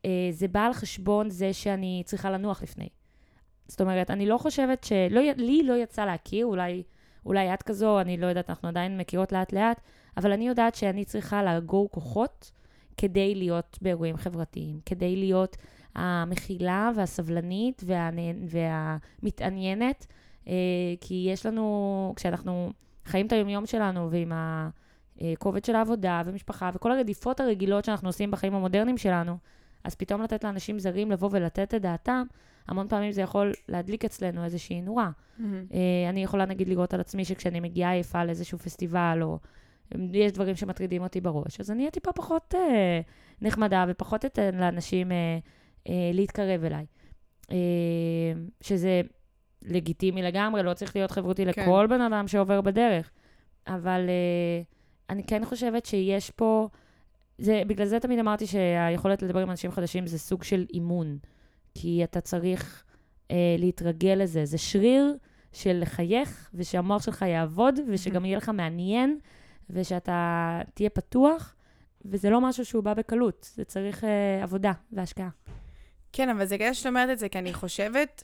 אה, 0.05 0.29
זה 0.31 0.49
בא 0.49 0.67
על 0.67 0.73
חשבון 0.73 1.31
זה 1.31 1.53
שאני 1.53 2.03
צריכה 2.05 2.31
לנוח 2.31 2.63
לפני. 2.63 2.89
זאת 3.69 3.81
אומרת, 3.81 4.11
אני 4.11 4.27
לא 4.27 4.39
חושבת 4.39 4.85
שלא, 4.85 5.21
לי 5.37 5.63
לא 5.63 5.75
יצא 5.75 6.05
להכיר, 6.05 6.47
אולי, 6.47 6.83
אולי 7.27 7.55
את 7.55 7.63
כזו, 7.63 8.01
אני 8.01 8.17
לא 8.17 8.27
יודעת, 8.27 8.51
אנחנו 8.51 8.69
עדיין 8.69 8.99
מכירות 8.99 9.33
לאט-לאט, 9.33 9.81
אבל 10.17 10.33
אני 10.33 10.49
יודעת 10.49 10.75
שאני 10.75 11.05
צריכה 11.05 11.43
לאגור 11.43 11.89
כוחות 11.91 12.53
כדי 12.97 13.35
להיות 13.35 13.79
באירועים 13.83 14.17
חברתיים, 14.17 14.81
כדי 14.87 15.17
להיות 15.17 15.57
המכילה 15.95 16.91
והסבלנית 16.97 17.83
והנ... 17.87 18.17
והמתעניינת, 18.47 20.07
אה, 20.49 20.53
כי 21.01 21.29
יש 21.33 21.47
לנו, 21.47 22.13
כשאנחנו 22.17 22.73
חיים 23.05 23.27
את 23.27 23.33
היומיום 23.33 23.67
שלנו 23.67 24.11
ועם 24.11 24.33
ה... 24.33 24.69
כובד 25.39 25.65
של 25.65 25.77
העבודה 25.77 26.23
ומשפחה 26.27 26.71
וכל 26.75 26.93
הרדיפות 26.93 27.41
הרגילות 27.41 27.85
שאנחנו 27.85 28.09
עושים 28.09 28.31
בחיים 28.31 28.55
המודרניים 28.55 28.99
שלנו, 28.99 29.37
אז 29.85 29.95
פתאום 29.95 30.23
לתת 30.23 30.45
לאנשים 30.45 30.79
זרים 30.79 31.11
לבוא 31.11 31.29
ולתת 31.33 31.75
את 31.75 31.83
דעתם, 31.83 32.23
המון 32.69 32.89
פעמים 32.89 33.13
זה 33.13 33.23
יכול 33.23 33.53
להדליק 33.69 34.05
אצלנו 34.05 34.45
איזושהי 34.45 34.81
נורה. 34.81 35.11
Mm-hmm. 35.11 35.43
אני 36.09 36.23
יכולה 36.23 36.47
נגיד 36.47 36.69
לראות 36.69 36.95
על 36.95 37.01
עצמי 37.01 37.25
שכשאני 37.25 37.61
מגיעה 37.61 37.93
עייפה 37.93 38.25
לאיזשהו 38.25 38.59
פסטיבל, 38.59 39.19
או 39.23 39.39
יש 40.13 40.33
דברים 40.33 40.57
שמטרידים 40.57 41.03
אותי 41.03 41.21
בראש, 41.21 41.61
אז 41.61 41.71
אני 41.71 41.81
אהיה 41.81 41.91
טיפה 41.91 42.13
פחות 42.13 42.55
אה, 42.55 43.01
נחמדה 43.41 43.85
ופחות 43.89 44.25
אתן 44.25 44.55
לאנשים 44.55 45.13
אה, 45.13 45.39
אה, 45.89 46.11
להתקרב 46.15 46.65
אליי. 46.65 46.87
אה, 47.51 47.57
שזה 48.61 49.01
לגיטימי 49.63 50.23
לגמרי, 50.23 50.63
לא 50.63 50.75
צריך 50.75 50.97
להיות 50.97 51.11
חברותי 51.11 51.45
כן. 51.53 51.63
לכל 51.63 51.87
בן 51.91 52.01
אדם 52.01 52.29
שעובר 52.29 52.61
בדרך. 52.61 53.11
אבל... 53.67 54.01
אה, 54.09 54.76
אני 55.11 55.25
כן 55.25 55.45
חושבת 55.45 55.87
שיש 55.87 56.31
פה, 56.31 56.69
זה, 57.39 57.63
בגלל 57.67 57.87
זה 57.87 58.01
תמיד 58.01 58.19
אמרתי 58.19 58.47
שהיכולת 58.47 59.23
לדבר 59.23 59.41
עם 59.41 59.51
אנשים 59.51 59.71
חדשים 59.71 60.07
זה 60.07 60.19
סוג 60.19 60.43
של 60.43 60.67
אימון, 60.75 61.19
כי 61.75 62.05
אתה 62.05 62.21
צריך 62.21 62.85
אה, 63.31 63.57
להתרגל 63.59 64.19
לזה. 64.23 64.45
זה 64.45 64.59
שריר 64.59 65.17
של 65.53 65.79
לחייך, 65.81 66.51
ושהמוח 66.55 67.03
שלך 67.03 67.23
יעבוד, 67.23 67.81
ושגם 67.89 68.25
יהיה 68.25 68.37
לך 68.37 68.49
מעניין, 68.49 69.19
ושאתה 69.71 70.61
תהיה 70.75 70.91
פתוח, 70.91 71.55
וזה 72.05 72.31
לא 72.31 72.41
משהו 72.41 72.65
שהוא 72.65 72.83
בא 72.83 72.95
בקלות, 72.95 73.51
זה 73.55 73.65
צריך 73.65 74.05
אה, 74.05 74.43
עבודה 74.43 74.73
והשקעה. 74.93 75.29
כן, 76.13 76.29
אבל 76.29 76.45
זה 76.45 76.59
כדאי 76.59 76.75
שאת 76.75 76.87
אומרת 76.87 77.11
את 77.11 77.19
זה, 77.19 77.29
כי 77.29 77.39
אני 77.39 77.55
חושבת 77.55 78.23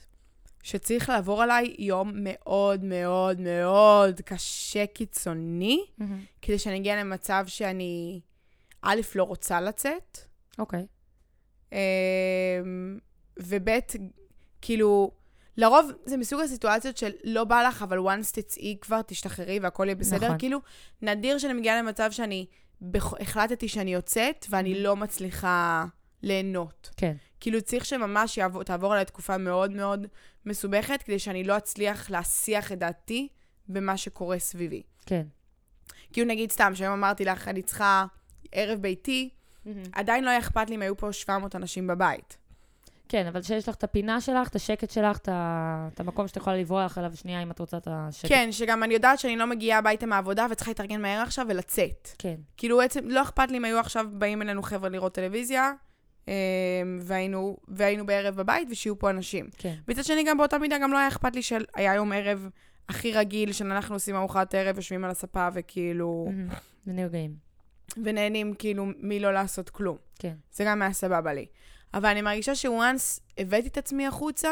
שצריך 0.63 1.09
לעבור 1.09 1.43
עליי 1.43 1.75
יום 1.79 2.11
מאוד 2.13 2.83
מאוד 2.83 3.39
מאוד 3.39 4.21
קשה, 4.21 4.85
קיצוני, 4.85 5.85
mm-hmm. 5.99 6.03
כדי 6.41 6.59
שאני 6.59 6.77
אגיע 6.77 6.95
למצב 6.95 7.43
שאני, 7.47 8.21
א', 8.81 9.01
לא 9.15 9.23
רוצה 9.23 9.61
לצאת. 9.61 10.19
אוקיי. 10.59 10.81
Okay. 10.81 11.73
אמ, 11.73 12.99
וב', 13.39 13.69
כאילו, 14.61 15.11
לרוב 15.57 15.91
זה 16.05 16.17
מסוג 16.17 16.39
הסיטואציות 16.41 16.97
של 16.97 17.11
לא 17.23 17.43
בא 17.43 17.63
לך, 17.67 17.81
אבל 17.81 17.97
once 17.97 18.31
תצאי 18.33 18.77
כבר, 18.81 19.01
תשתחררי 19.01 19.59
והכל 19.59 19.85
יהיה 19.85 19.95
בסדר. 19.95 20.25
נכון. 20.25 20.39
כאילו, 20.39 20.59
נדיר 21.01 21.37
שאני 21.37 21.53
מגיעה 21.53 21.81
למצב 21.81 22.11
שאני 22.11 22.45
בכ... 22.81 23.13
החלטתי 23.19 23.67
שאני 23.67 23.93
יוצאת, 23.93 24.45
ואני 24.49 24.83
לא 24.83 24.95
מצליחה 24.95 25.85
ליהנות. 26.21 26.89
כן, 26.97 27.15
כאילו, 27.43 27.61
צריך 27.61 27.85
שממש 27.85 28.37
יעבור, 28.37 28.63
תעבור 28.63 28.93
עליי 28.93 29.05
תקופה 29.05 29.37
מאוד 29.37 29.71
מאוד 29.71 30.07
מסובכת, 30.45 31.01
כדי 31.03 31.19
שאני 31.19 31.43
לא 31.43 31.57
אצליח 31.57 32.09
להסיח 32.09 32.71
את 32.71 32.79
דעתי 32.79 33.27
במה 33.67 33.97
שקורה 33.97 34.39
סביבי. 34.39 34.83
כן. 35.05 35.23
כאילו, 36.13 36.27
נגיד 36.27 36.51
סתם, 36.51 36.71
שהיום 36.75 36.93
אמרתי 36.93 37.25
לך, 37.25 37.47
אני 37.47 37.61
צריכה 37.61 38.05
ערב 38.51 38.79
ביתי, 38.81 39.29
עדיין 39.91 40.23
לא 40.23 40.29
היה 40.29 40.39
אכפת 40.39 40.69
לי 40.69 40.75
אם 40.75 40.81
היו 40.81 40.97
פה 40.97 41.13
700 41.13 41.55
אנשים 41.55 41.87
בבית. 41.87 42.37
כן, 43.09 43.27
אבל 43.27 43.41
שיש 43.41 43.69
לך 43.69 43.75
את 43.75 43.83
הפינה 43.83 44.21
שלך, 44.21 44.47
את 44.47 44.55
השקט 44.55 44.89
שלך, 44.91 45.17
את 45.17 45.29
ה- 45.29 45.87
את 45.93 45.99
המקום 45.99 46.27
שאת 46.27 46.37
יכולה 46.37 46.57
לברוח 46.57 46.97
עליו 46.97 47.11
שנייה 47.15 47.43
אם 47.43 47.51
את 47.51 47.59
רוצה 47.59 47.77
את 47.77 47.87
השקט. 47.91 48.29
כן, 48.29 48.51
שגם 48.51 48.83
אני 48.83 48.93
יודעת 48.93 49.19
שאני 49.19 49.37
לא 49.37 49.45
מגיעה 49.47 49.79
הביתה 49.79 50.05
מהעבודה 50.05 50.45
וצריכה 50.51 50.71
להתארגן 50.71 51.01
מהר 51.01 51.21
עכשיו 51.21 51.45
ולצאת. 51.49 52.09
כן, 52.17 52.35
כאילו, 52.57 52.77
בעצם 52.77 53.07
לא 53.09 53.21
אכפת 53.21 53.51
לי 53.51 53.57
אם 53.57 53.65
היו 53.65 53.79
עכשיו 53.79 54.05
באים 54.11 54.41
אלינו 54.41 54.63
חבר'ה 54.63 54.89
לראות 54.89 55.13
טלוויזיה, 55.13 55.71
והיינו, 56.99 57.57
והיינו 57.67 58.05
בערב 58.05 58.35
בבית 58.35 58.67
ושיהיו 58.71 58.99
פה 58.99 59.09
אנשים. 59.09 59.49
כן. 59.57 59.75
מצד 59.87 60.03
שני, 60.03 60.23
גם 60.27 60.37
באותה 60.37 60.57
מידה, 60.57 60.77
גם 60.77 60.91
לא 60.91 60.97
היה 60.97 61.07
אכפת 61.07 61.35
לי 61.35 61.41
שהיה 61.41 61.93
יום 61.95 62.11
ערב 62.11 62.49
הכי 62.89 63.13
רגיל, 63.13 63.51
שאנחנו 63.51 63.95
עושים 63.95 64.15
ארוחת 64.15 64.55
ערב, 64.55 64.75
יושבים 64.75 65.03
על 65.03 65.09
הספה 65.09 65.47
וכאילו, 65.53 66.27
מהמם. 66.29 66.47
ונרגעים. 66.87 67.35
ונהנים 68.03 68.53
כאילו 68.53 68.85
מלא 68.99 69.33
לעשות 69.33 69.69
כלום. 69.69 69.97
כן. 70.19 70.33
זה 70.53 70.63
גם 70.63 70.81
היה 70.81 70.93
סבבה 70.93 71.33
לי. 71.33 71.45
אבל 71.93 72.09
אני 72.09 72.21
מרגישה 72.21 72.55
שוואנס 72.55 73.19
הבאתי 73.37 73.67
את 73.67 73.77
עצמי 73.77 74.07
החוצה, 74.07 74.49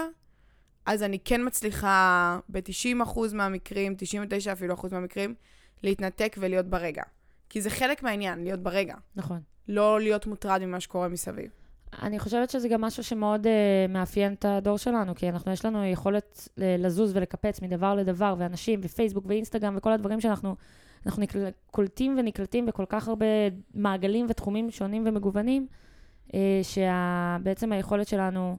אז 0.86 1.04
אני 1.04 1.20
כן 1.26 1.48
מצליחה 1.48 2.40
ב-90% 2.50 3.20
מהמקרים, 3.34 3.96
99 3.98 4.52
אפילו 4.52 4.74
אחוז 4.74 4.94
מהמקרים, 4.94 5.36
להתנתק 5.84 6.36
ולהיות 6.40 6.66
ברגע. 6.66 7.04
כי 7.50 7.62
זה 7.62 7.70
חלק 7.70 8.04
מהעניין, 8.04 8.44
להיות 8.44 8.60
ברגע. 8.60 8.96
נכון. 9.16 9.42
לא 9.68 10.00
להיות 10.00 10.28
מוטרד 10.28 10.66
ממה 10.66 10.80
שקורה 10.80 11.08
מסביב. 11.08 11.52
אני 12.02 12.20
חושבת 12.20 12.50
שזה 12.50 12.68
גם 12.68 12.82
משהו 12.82 13.04
שמאוד 13.04 13.46
uh, 13.46 13.50
מאפיין 13.90 14.34
את 14.34 14.46
הדור 14.46 14.78
שלנו, 14.78 15.16
כי 15.16 15.30
אנחנו, 15.30 15.52
יש 15.52 15.66
לנו 15.66 15.86
יכולת 15.86 16.50
ל- 16.58 16.86
לזוז 16.86 17.16
ולקפץ 17.16 17.62
מדבר 17.62 17.96
לדבר, 17.96 18.36
ואנשים, 18.38 18.80
ופייסבוק 18.84 19.26
ואינסטגרם 19.28 19.74
וכל 19.78 19.92
הדברים 19.92 20.22
שאנחנו 20.22 20.56
אנחנו 21.06 21.22
נקל, 21.24 21.50
קולטים 21.72 22.16
ונקלטים 22.20 22.66
בכל 22.66 22.86
כך 22.90 23.08
הרבה 23.08 23.26
מעגלים 23.74 24.26
ותחומים 24.30 24.72
שונים 24.72 25.04
ומגוונים, 25.08 25.68
uh, 26.28 26.32
שבעצם 26.64 27.72
היכולת 27.72 28.08
שלנו, 28.08 28.58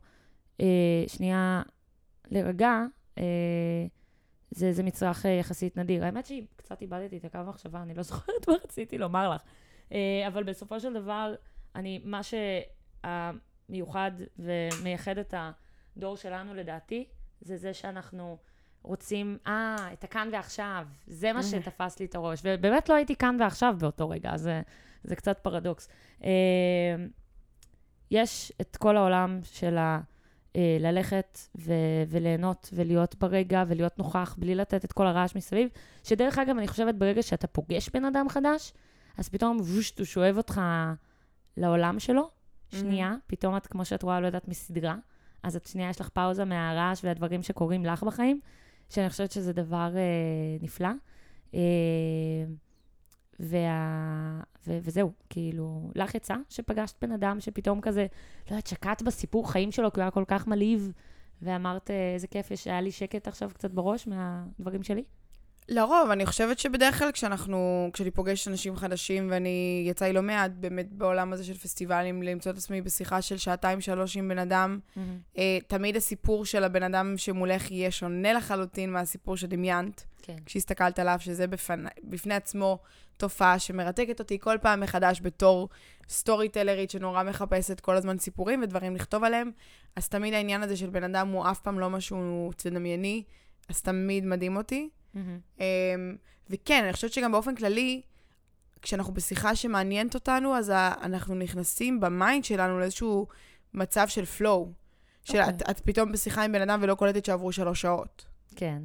uh, 0.59 0.62
שנייה, 1.07 1.62
להירגע, 2.31 2.81
uh, 3.17 3.21
זה, 4.51 4.73
זה 4.73 4.83
מצרך 4.83 5.25
uh, 5.25 5.29
יחסית 5.29 5.77
נדיר. 5.77 6.05
האמת 6.05 6.27
שקצת 6.27 6.83
איבדתי 6.83 7.17
את 7.17 7.25
הקו 7.25 7.39
המחשבה, 7.39 7.83
אני 7.83 7.95
לא 7.95 8.03
זוכרת 8.12 8.49
מה 8.49 8.55
רציתי 8.65 8.99
לומר 8.99 9.31
לך. 9.31 9.43
Uh, 9.89 9.95
אבל 10.27 10.43
בסופו 10.43 10.81
של 10.81 10.93
דבר, 10.93 11.35
אני, 11.75 12.01
מה 12.05 12.21
שהמיוחד 13.02 14.11
ומייחד 14.38 15.18
את 15.18 15.35
הדור 15.97 16.16
שלנו 16.16 16.54
לדעתי, 16.54 17.04
זה 17.40 17.56
זה 17.56 17.75
שאנחנו 17.75 18.38
רוצים, 18.82 19.38
אה, 19.47 19.88
את 19.92 20.04
הכאן 20.04 20.28
ועכשיו, 20.32 20.87
זה 21.06 21.32
מה 21.32 21.42
שתפס 21.42 22.00
לי 22.00 22.06
את 22.06 22.14
הראש. 22.14 22.40
ובאמת 22.44 22.88
לא 22.88 22.94
הייתי 22.94 23.16
כאן 23.16 23.37
ועכשיו 23.40 23.75
באותו 23.78 24.09
רגע, 24.09 24.37
זה, 24.37 24.62
זה 25.04 25.16
קצת 25.16 25.38
פרדוקס. 25.38 25.88
Uh, 26.21 26.25
יש 28.11 28.52
את 28.61 28.76
כל 28.76 28.97
העולם 28.97 29.40
של 29.42 29.78
ה... 29.78 30.00
אה, 30.56 30.76
ללכת 30.80 31.38
ו- 31.56 32.02
וליהנות 32.09 32.71
ולהיות 32.73 33.14
ברגע 33.14 33.64
ולהיות 33.68 33.99
נוכח 33.99 34.37
בלי 34.38 34.54
לתת 34.54 34.85
את 34.85 34.92
כל 34.92 35.06
הרעש 35.06 35.37
מסביב, 35.37 35.68
שדרך 36.04 36.38
אגב, 36.38 36.56
אני 36.59 36.68
חושבת 36.68 36.94
ברגע 36.94 37.23
שאתה 37.23 37.47
פוגש 37.47 37.88
בן 37.88 38.04
אדם 38.04 38.28
חדש, 38.28 38.73
אז 39.18 39.28
פתאום 39.28 39.61
וושט, 39.61 39.99
הוא 39.99 40.04
שואב 40.06 40.37
אותך 40.37 40.61
לעולם 41.56 41.99
שלו, 41.99 42.30
שנייה, 42.81 43.14
פתאום 43.26 43.57
את, 43.57 43.67
כמו 43.67 43.85
שאת 43.85 44.02
רואה, 44.02 44.21
לא 44.21 44.26
יודעת, 44.26 44.49
מסדרה, 44.49 44.97
אז 45.43 45.57
את 45.57 45.67
שנייה, 45.67 45.91
יש 45.91 46.00
לך 46.00 46.09
פאוזה 46.09 46.45
מהרעש 46.45 47.05
והדברים 47.05 47.43
שקורים 47.43 47.85
לך 47.85 48.02
בחיים, 48.02 48.41
שאני 48.88 49.11
חושבת 49.11 49.31
שזה 49.31 49.52
דבר 49.52 49.91
אה, 49.97 50.02
נפלא. 50.61 50.88
אה, 51.55 51.61
וה... 53.41 54.41
ו... 54.67 54.79
וזהו, 54.83 55.12
כאילו, 55.31 55.91
לך 55.95 56.14
יצא 56.14 56.35
שפגשת 56.49 57.05
בן 57.05 57.12
אדם 57.12 57.41
שפתאום 57.41 57.81
כזה, 57.81 58.07
לא 58.47 58.50
יודעת, 58.50 58.67
שקעת 58.67 59.02
בסיפור 59.02 59.50
חיים 59.52 59.73
שלו, 59.73 59.93
כי 59.93 60.00
הוא 60.00 60.02
היה 60.02 60.11
כל 60.11 60.25
כך 60.26 60.47
מלהיב, 60.47 60.93
ואמרת, 61.43 61.91
"אה, 61.91 62.14
איזה 62.14 62.26
כיף 62.26 62.50
יש, 62.50 62.67
היה 62.67 62.81
לי 62.81 62.93
שקט 62.93 63.29
עכשיו 63.29 63.50
קצת 63.55 63.71
בראש 63.71 64.07
מהדברים 64.07 64.83
שלי? 64.83 65.05
לרוב, 65.69 66.11
אני 66.11 66.26
חושבת 66.26 66.59
שבדרך 66.59 66.99
כלל 66.99 67.12
כשאנחנו, 67.12 67.90
כשאני 67.92 68.11
פוגשת 68.11 68.49
אנשים 68.49 68.76
חדשים, 68.76 69.28
ואני, 69.31 69.85
יצא 69.87 70.04
לי 70.04 70.12
לא 70.12 70.23
מעט 70.23 70.50
באמת 70.54 70.92
בעולם 70.92 71.33
הזה 71.33 71.45
של 71.45 71.54
פסטיבלים, 71.54 72.23
למצוא 72.23 72.52
את 72.52 72.57
עצמי 72.57 72.81
בשיחה 72.81 73.23
של 73.23 73.37
שעתיים-שלוש 73.37 74.16
עם 74.16 74.28
בן 74.28 74.38
אדם, 74.38 74.78
אה, 75.38 75.59
תמיד 75.66 75.97
הסיפור 75.97 76.45
של 76.45 76.64
הבן 76.64 76.83
אדם 76.83 77.14
שמולך 77.16 77.71
יהיה 77.71 77.90
שונה 77.90 78.33
לחלוטין 78.33 78.92
מהסיפור 78.92 79.37
שדמיינת, 79.37 80.04
כן. 80.23 80.37
כשהסתכלת 80.47 80.99
עליו, 80.99 81.16
שזה 81.21 81.47
בפני, 81.47 81.90
בפני 82.04 82.35
עצמו 82.35 82.78
תופעה 83.16 83.59
שמרתקת 83.59 84.21
אותי 84.21 84.38
כל 84.38 84.57
פעם 84.62 84.81
מחדש 84.81 85.21
בתור 85.23 85.69
סטורי 86.09 86.49
טלרית 86.49 86.90
שנורא 86.90 87.23
מחפשת 87.23 87.81
כל 87.81 87.97
הזמן 87.97 88.19
סיפורים 88.19 88.62
ודברים 88.62 88.97
לכתוב 88.97 89.25
עליהם. 89.25 89.50
אז 89.97 90.09
תמיד 90.09 90.35
העניין 90.35 90.62
הזה 90.62 90.76
של 90.76 90.90
בן 90.90 91.04
אדם 91.04 91.28
הוא 91.28 91.50
אף 91.50 91.61
פעם 91.61 91.78
לא 91.78 91.90
משהו 91.90 92.50
תדמייני, 92.57 93.23
זה 93.69 93.83
תמיד 93.83 94.26
מדהים 94.26 94.57
אותי. 94.57 94.88
אמ, 95.61 95.64
וכן, 96.50 96.83
אני 96.85 96.92
חושבת 96.92 97.12
שגם 97.12 97.33
באופן 97.33 97.54
כללי, 97.54 98.02
כשאנחנו 98.83 99.14
בשיחה 99.14 99.57
שמעניינת 99.57 100.14
אותנו, 100.14 100.57
אז 100.57 100.71
אנחנו 101.02 101.35
נכנסים 101.35 102.00
ב 102.00 102.09
mind 102.09 102.45
שלנו 102.45 102.78
לאיזשהו 102.78 103.26
מצב 103.75 104.09
של 104.09 104.25
flow. 104.25 104.73
של 105.25 105.38
אוקיי. 105.38 105.54
את, 105.54 105.71
את 105.71 105.81
פתאום 105.81 106.12
בשיחה 106.12 106.45
עם 106.45 106.52
בן 106.52 106.62
אדם 106.62 106.81
ולא 106.83 106.95
קולטת 106.95 107.25
שעברו 107.25 107.52
שלוש 107.52 107.81
שעות. 107.81 108.25
כן. 108.57 108.83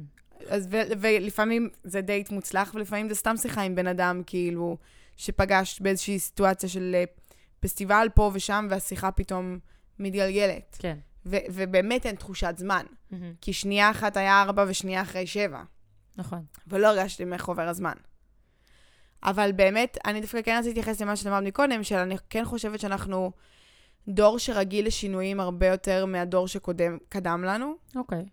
אז 0.48 0.68
ו- 0.70 0.82
ולפעמים 1.00 1.68
זה 1.84 2.00
דייט 2.00 2.30
מוצלח, 2.30 2.74
ולפעמים 2.74 3.08
זה 3.08 3.14
סתם 3.14 3.36
שיחה 3.36 3.62
עם 3.62 3.74
בן 3.74 3.86
אדם, 3.86 4.22
כאילו, 4.26 4.76
שפגשת 5.16 5.80
באיזושהי 5.80 6.18
סיטואציה 6.18 6.68
של 6.68 6.92
אה, 6.94 7.04
פסטיבל 7.60 8.08
פה 8.14 8.30
ושם, 8.34 8.66
והשיחה 8.70 9.10
פתאום 9.10 9.58
מתגלגלת. 9.98 10.76
כן. 10.78 10.98
ו- 11.26 11.36
ובאמת 11.50 12.06
אין 12.06 12.14
תחושת 12.14 12.54
זמן. 12.56 12.84
כי 13.40 13.52
שנייה 13.52 13.90
אחת 13.90 14.16
היה 14.16 14.42
ארבע 14.42 14.64
ושנייה 14.68 15.02
אחרי 15.02 15.26
שבע. 15.26 15.62
נכון. 16.18 16.44
ולא 16.66 16.86
הרגשתי 16.88 17.24
איך 17.32 17.48
עובר 17.48 17.68
הזמן. 17.68 17.94
אבל 19.22 19.52
באמת, 19.52 19.98
אני 20.06 20.20
דווקא 20.20 20.42
כן 20.42 20.56
רציתי 20.58 20.68
להתייחס 20.68 21.00
למה 21.02 21.16
שאמרת 21.16 21.44
מקודם, 21.44 21.84
שאני 21.84 22.16
כן 22.30 22.44
חושבת 22.44 22.80
שאנחנו 22.80 23.32
דור 24.08 24.38
שרגיל 24.38 24.86
לשינויים 24.86 25.40
הרבה 25.40 25.66
יותר 25.66 26.06
מהדור 26.06 26.48
שקדם 26.48 27.44
לנו, 27.44 27.74
אוקיי. 27.96 28.28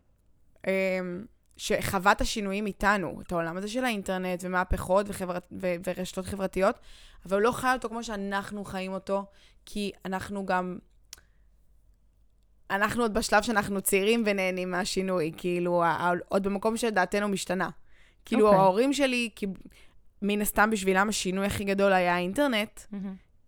אמ, 0.68 1.26
שחווה 1.58 2.12
את 2.12 2.22
השינויים 2.22 2.66
איתנו, 2.66 3.22
את 3.22 3.32
העולם 3.32 3.58
הזה 3.58 3.68
של 3.68 3.86
האינטרנט 3.86 4.44
ומהפכות 4.44 5.06
וחברת, 5.10 5.48
ו- 5.62 5.76
ורשתות 5.88 6.26
חברתיות, 6.26 6.80
אבל 7.26 7.38
הוא 7.38 7.42
לא 7.42 7.52
חי 7.52 7.74
אותו 7.74 7.90
כמו 7.90 8.04
שאנחנו 8.04 8.66
חיים 8.66 8.94
אותו, 8.94 9.26
כי 9.66 9.92
אנחנו 10.06 10.46
גם... 10.46 10.80
אנחנו 12.70 13.02
עוד 13.02 13.14
בשלב 13.14 13.44
שאנחנו 13.44 13.82
צעירים 13.82 14.24
ונהנים 14.26 14.72
מהשינוי, 14.72 15.32
כאילו, 15.38 15.84
עוד 16.30 16.44
במקום 16.44 16.78
שדעתנו 16.78 17.28
משתנה. 17.28 17.70
כאילו, 18.26 18.48
אוקיי. 18.48 18.60
ההורים 18.60 18.94
שלי, 18.94 19.30
כי 19.36 19.46
מן 20.22 20.42
הסתם 20.42 20.70
בשבילם 20.70 21.10
השינוי 21.10 21.46
הכי 21.46 21.64
גדול 21.64 21.94
היה 21.94 22.16
האינטרנט, 22.16 22.82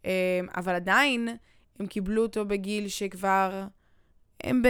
אמ, 0.05 0.09
אבל 0.57 0.75
עדיין 0.75 1.37
הם 1.79 1.85
קיבלו 1.85 2.21
אותו 2.21 2.45
בגיל 2.45 2.87
שכבר, 2.87 3.63
הם, 4.43 4.61
ב, 4.61 4.67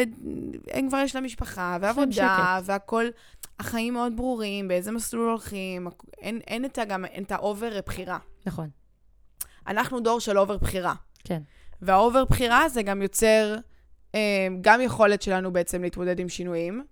הם 0.71 0.87
כבר 0.87 0.97
יש 0.97 1.15
להם 1.15 1.23
משפחה 1.23 1.77
ועבודה, 1.81 2.59
והכל, 2.63 3.05
החיים 3.59 3.93
מאוד 3.93 4.17
ברורים, 4.17 4.67
באיזה 4.67 4.91
מסלול 4.91 5.29
הולכים, 5.29 5.87
אין, 6.17 6.39
אין 6.47 6.65
את 6.65 6.77
ה, 6.77 6.85
גם, 6.85 7.05
אין 7.05 7.23
את 7.23 7.31
ה 7.31 7.41
over 7.41 7.79
בחירה. 7.85 8.17
נכון. 8.45 8.69
אנחנו 9.67 9.99
דור 9.99 10.19
של 10.19 10.37
over 10.37 10.57
בחירה. 10.57 10.93
כן. 11.23 11.41
וה 11.81 11.96
over 11.96 12.25
בחירה 12.25 12.69
זה 12.69 12.81
גם 12.81 13.01
יוצר 13.01 13.55
גם 14.61 14.81
יכולת 14.81 15.21
שלנו 15.21 15.53
בעצם 15.53 15.81
להתמודד 15.81 16.19
עם 16.19 16.29
שינויים, 16.29 16.85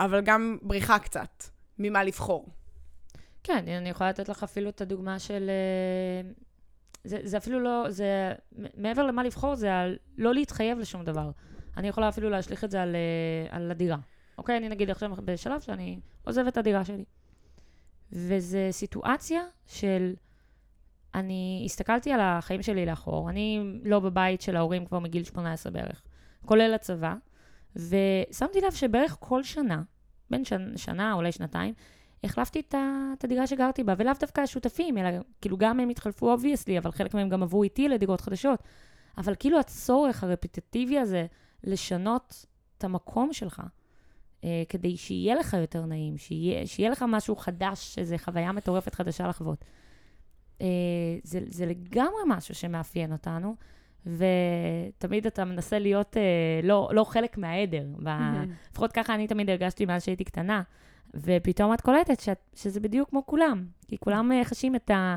אבל 0.00 0.20
גם 0.20 0.58
בריחה 0.62 0.98
קצת 0.98 1.44
ממה 1.78 2.04
לבחור. 2.04 2.48
כן, 3.42 3.64
אני 3.68 3.88
יכולה 3.88 4.10
לתת 4.10 4.28
לך 4.28 4.42
אפילו 4.42 4.68
את 4.68 4.80
הדוגמה 4.80 5.18
של... 5.18 5.50
אה, 5.50 6.30
זה, 7.04 7.18
זה 7.22 7.36
אפילו 7.36 7.60
לא, 7.60 7.84
זה, 7.88 8.32
מעבר 8.76 9.06
למה 9.06 9.22
לבחור, 9.22 9.54
זה 9.54 9.74
על 9.74 9.96
לא 10.18 10.34
להתחייב 10.34 10.78
לשום 10.78 11.04
דבר. 11.04 11.30
אני 11.76 11.88
יכולה 11.88 12.08
אפילו 12.08 12.30
להשליך 12.30 12.64
את 12.64 12.70
זה 12.70 12.82
על, 12.82 12.96
אה, 12.96 13.56
על 13.56 13.70
הדירה. 13.70 13.96
אוקיי, 14.38 14.56
אני 14.56 14.68
נגיד 14.68 14.90
עכשיו 14.90 15.10
בשלב 15.24 15.60
שאני 15.60 16.00
עוזבת 16.24 16.52
את 16.52 16.56
הדירה 16.56 16.84
שלי. 16.84 17.04
וזו 18.12 18.58
סיטואציה 18.70 19.42
של... 19.66 20.14
אני 21.14 21.62
הסתכלתי 21.64 22.12
על 22.12 22.20
החיים 22.22 22.62
שלי 22.62 22.86
לאחור, 22.86 23.30
אני 23.30 23.60
לא 23.84 24.00
בבית 24.00 24.40
של 24.40 24.56
ההורים 24.56 24.86
כבר 24.86 24.98
מגיל 24.98 25.24
18 25.24 25.72
בערך, 25.72 26.02
כולל 26.46 26.74
הצבא, 26.74 27.14
ושמתי 27.76 28.60
לב 28.60 28.72
שבערך 28.72 29.16
כל 29.20 29.42
שנה, 29.42 29.82
בין 30.30 30.44
שנה, 30.44 30.78
שנה 30.78 31.12
אולי 31.12 31.32
שנתיים, 31.32 31.74
החלפתי 32.24 32.60
את, 32.60 32.74
את 33.18 33.24
הדירה 33.24 33.46
שגרתי 33.46 33.84
בה, 33.84 33.94
ולאו 33.98 34.12
דווקא 34.20 34.40
השותפים, 34.40 34.98
אלא 34.98 35.08
כאילו 35.40 35.56
גם 35.56 35.80
הם 35.80 35.88
התחלפו 35.88 36.30
obviously, 36.30 36.78
אבל 36.78 36.92
חלק 36.92 37.14
מהם 37.14 37.28
גם 37.28 37.42
עברו 37.42 37.62
איתי 37.62 37.88
לדירות 37.88 38.20
חדשות. 38.20 38.62
אבל 39.18 39.34
כאילו 39.38 39.58
הצורך 39.58 40.24
הרפטטיבי 40.24 40.98
הזה 40.98 41.26
לשנות 41.64 42.46
את 42.78 42.84
המקום 42.84 43.32
שלך, 43.32 43.62
אה, 44.44 44.62
כדי 44.68 44.96
שיהיה 44.96 45.34
לך 45.34 45.56
יותר 45.60 45.86
נעים, 45.86 46.18
שיהיה, 46.18 46.66
שיהיה 46.66 46.90
לך 46.90 47.04
משהו 47.08 47.36
חדש, 47.36 47.98
איזו 47.98 48.16
חוויה 48.18 48.52
מטורפת 48.52 48.94
חדשה 48.94 49.28
לחוות. 49.28 49.64
אה, 50.60 50.66
זה, 51.22 51.40
זה 51.48 51.66
לגמרי 51.66 52.22
משהו 52.26 52.54
שמאפיין 52.54 53.12
אותנו, 53.12 53.56
ותמיד 54.06 55.26
אתה 55.26 55.44
מנסה 55.44 55.78
להיות 55.78 56.16
אה, 56.16 56.22
לא, 56.62 56.90
לא 56.92 57.04
חלק 57.04 57.38
מהעדר. 57.38 57.84
לפחות 58.70 58.92
ככה 58.92 59.14
אני 59.14 59.26
תמיד 59.26 59.50
הרגשתי 59.50 59.86
מאז 59.86 60.04
שהייתי 60.04 60.24
קטנה. 60.24 60.62
ופתאום 61.14 61.74
את 61.74 61.80
קולטת 61.80 62.20
שאת, 62.20 62.38
שזה 62.54 62.80
בדיוק 62.80 63.10
כמו 63.10 63.26
כולם, 63.26 63.64
כי 63.88 63.98
כולם 63.98 64.32
אה, 64.32 64.44
חשים 64.44 64.74
את, 64.74 64.90
ה, 64.90 65.16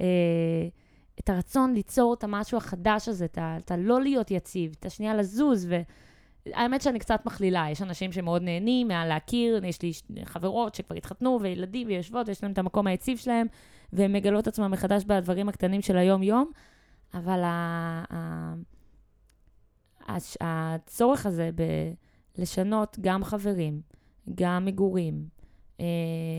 אה, 0.00 0.04
את 1.20 1.30
הרצון 1.30 1.74
ליצור 1.74 2.14
את 2.14 2.24
המשהו 2.24 2.58
החדש 2.58 3.08
הזה, 3.08 3.24
את, 3.24 3.38
ה, 3.38 3.56
את 3.56 3.70
הלא 3.70 4.02
להיות 4.02 4.30
יציב, 4.30 4.76
את 4.80 4.86
השנייה 4.86 5.14
לזוז, 5.14 5.68
והאמת 6.46 6.82
שאני 6.82 6.98
קצת 6.98 7.26
מכלילה, 7.26 7.66
יש 7.70 7.82
אנשים 7.82 8.12
שמאוד 8.12 8.42
נהנים 8.42 8.88
מהלהכיר, 8.88 9.64
יש 9.64 9.82
לי 9.82 9.92
חברות 10.24 10.74
שכבר 10.74 10.96
התחתנו, 10.96 11.38
וילדים 11.42 11.86
ויושבות, 11.86 12.28
ויש 12.28 12.42
להם 12.42 12.52
את 12.52 12.58
המקום 12.58 12.86
היציב 12.86 13.18
שלהם, 13.18 13.46
והם 13.92 14.12
מגלות 14.12 14.46
עצמם 14.46 14.70
מחדש 14.70 15.04
בדברים 15.04 15.48
הקטנים 15.48 15.82
של 15.82 15.96
היום-יום, 15.96 16.50
אבל 17.14 17.40
ה, 17.44 18.04
ה, 18.10 18.54
ה, 20.08 20.18
הצורך 20.40 21.26
הזה 21.26 21.50
בלשנות 22.38 22.98
גם 23.00 23.24
חברים, 23.24 23.80
גם 24.34 24.64
מגורים, 24.64 25.34
אה, 25.80 25.86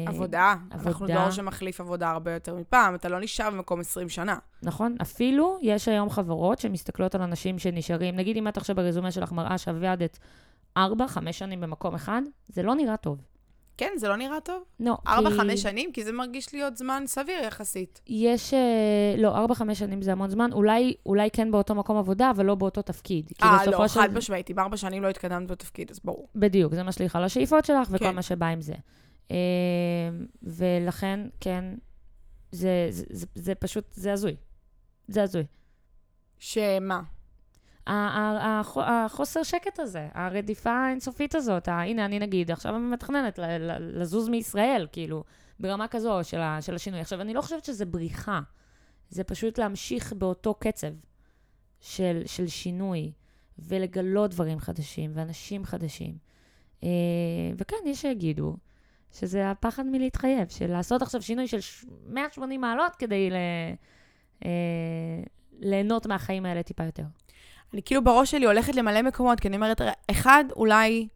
עבודה. 0.08 0.56
עבודה. 0.70 0.90
אנחנו 0.90 1.08
דור 1.08 1.32
שמחליף 1.32 1.82
עבודה 1.82 2.12
הרבה 2.12 2.34
יותר 2.34 2.56
מפעם, 2.56 2.96
אתה 2.96 3.10
לא 3.10 3.20
נשאר 3.20 3.50
במקום 3.50 3.80
20 3.80 4.10
שנה. 4.10 4.38
נכון, 4.64 4.96
אפילו 5.02 5.58
יש 5.62 5.88
היום 5.88 6.10
חברות 6.10 6.60
שמסתכלות 6.60 7.16
על 7.16 7.22
אנשים 7.22 7.60
שנשארים, 7.60 8.16
נגיד 8.16 8.38
אם 8.38 8.48
את 8.48 8.58
עכשיו 8.58 8.76
ברזומה 8.76 9.12
שלך 9.12 9.32
מראה 9.32 9.58
שעבדת 9.58 10.20
4-5 10.78 10.82
שנים 11.32 11.62
במקום 11.62 11.96
אחד, 11.96 12.22
זה 12.48 12.64
לא 12.64 12.76
נראה 12.76 12.98
טוב. 12.98 13.22
כן, 13.78 13.92
זה 13.98 14.08
לא 14.08 14.16
נראה 14.16 14.40
טוב? 14.40 14.64
לא, 14.80 14.98
ארבע, 15.08 15.30
כי... 15.30 15.38
חמש 15.38 15.62
שנים? 15.62 15.92
כי 15.92 16.04
זה 16.04 16.12
מרגיש 16.12 16.54
להיות 16.54 16.78
זמן 16.78 17.04
סביר 17.08 17.36
יחסית. 17.44 18.02
יש, 18.08 18.54
אה, 18.54 19.16
לא, 19.18 19.38
ארבע, 19.38 19.56
חמש 19.56 19.80
שנים 19.80 20.02
זה 20.02 20.12
המון 20.12 20.30
זמן. 20.30 20.54
אולי, 20.54 20.94
אולי 21.06 21.30
כן 21.34 21.52
באותו 21.52 21.76
מקום 21.76 21.98
עבודה, 21.98 22.32
אבל 22.32 22.46
לא 22.46 22.56
באותו 22.56 22.82
תפקיד. 22.82 23.32
אה, 23.44 23.66
לא, 23.66 23.88
של... 23.88 24.00
חד 24.00 24.14
משמעית. 24.14 24.50
אם 24.50 24.60
ארבע 24.60 24.78
שנים 24.78 25.04
לא 25.04 25.10
התקדמת 25.10 25.48
בתפקיד, 25.48 25.92
אז 25.92 26.00
ברור. 26.04 26.28
בדיוק, 26.36 26.74
זה 26.74 26.84
משליך 26.84 27.16
על 27.16 27.24
השאיפות 27.24 27.66
שלך 27.66 27.88
וכל 27.92 28.06
כן. 28.06 28.16
מה 28.16 28.22
שבא 28.22 28.46
עם 28.46 28.62
זה. 28.62 28.74
אה, 29.32 29.38
ולכן, 30.44 31.20
כן, 31.40 31.64
זה, 32.52 32.88
זה, 32.90 33.04
זה, 33.10 33.26
זה 33.36 33.56
פשוט, 33.56 33.86
זה 33.94 34.14
הזוי. 34.14 34.36
זה 35.08 35.24
הזוי. 35.24 35.44
שמה? 36.40 37.02
החוסר 37.88 39.44
שקט 39.44 39.80
הזה, 39.80 40.08
הרדיפה 40.14 40.72
האינסופית 40.72 41.36
הזאת, 41.36 41.68
הנה, 41.68 42.06
אני 42.06 42.20
נגיד, 42.20 42.52
עכשיו 42.52 42.76
אני 42.76 42.84
מתכננת 42.84 43.40
לזוז 43.80 44.30
מישראל, 44.30 44.88
כאילו, 44.92 45.24
ברמה 45.60 45.88
כזו 45.88 46.20
של, 46.24 46.40
השינוי. 46.76 47.00
עכשיו, 47.00 47.22
אני 47.22 47.34
לא 47.34 47.42
חושבת 47.42 47.66
שזה 47.66 47.86
בריחה, 47.86 48.42
זה 49.10 49.24
פשוט 49.24 49.58
להמשיך 49.58 50.14
באותו 50.14 50.54
קצב 50.54 50.94
של, 51.80 52.22
של 52.26 52.48
שינוי, 52.48 53.12
ולגלות 53.60 54.32
דברים 54.32 54.60
חדשים, 54.60 55.12
ואנשים 55.14 55.66
חדשים. 55.66 56.18
אה, 56.84 56.90
וכן, 57.58 57.76
יש 57.86 58.02
שיגידו 58.02 58.58
שזה 59.12 59.52
הפחד 59.52 59.86
מלהתחייב, 59.86 60.50
של 60.50 60.72
לעשות 60.72 61.02
עכשיו 61.02 61.22
שינוי 61.22 61.48
של 61.48 61.60
180 62.08 62.62
מעלות 62.62 62.96
כדי 62.96 63.30
ל... 63.30 63.34
אה, 64.46 65.24
ליהנות 65.60 66.06
מהחיים 66.06 66.46
האלה 66.46 66.64
טיפה 66.64 66.84
יותר. 66.84 67.04
אני 67.74 67.82
כאילו 67.84 68.04
בראש 68.04 68.32
שלי 68.32 68.46
הולכת 68.46 68.76
למלא 68.76 69.02
מקומות, 69.02 69.40
כי 69.40 69.48
אני 69.48 69.56
אומרת, 69.56 69.82
אחד, 70.12 70.46
אולי, 70.56 71.08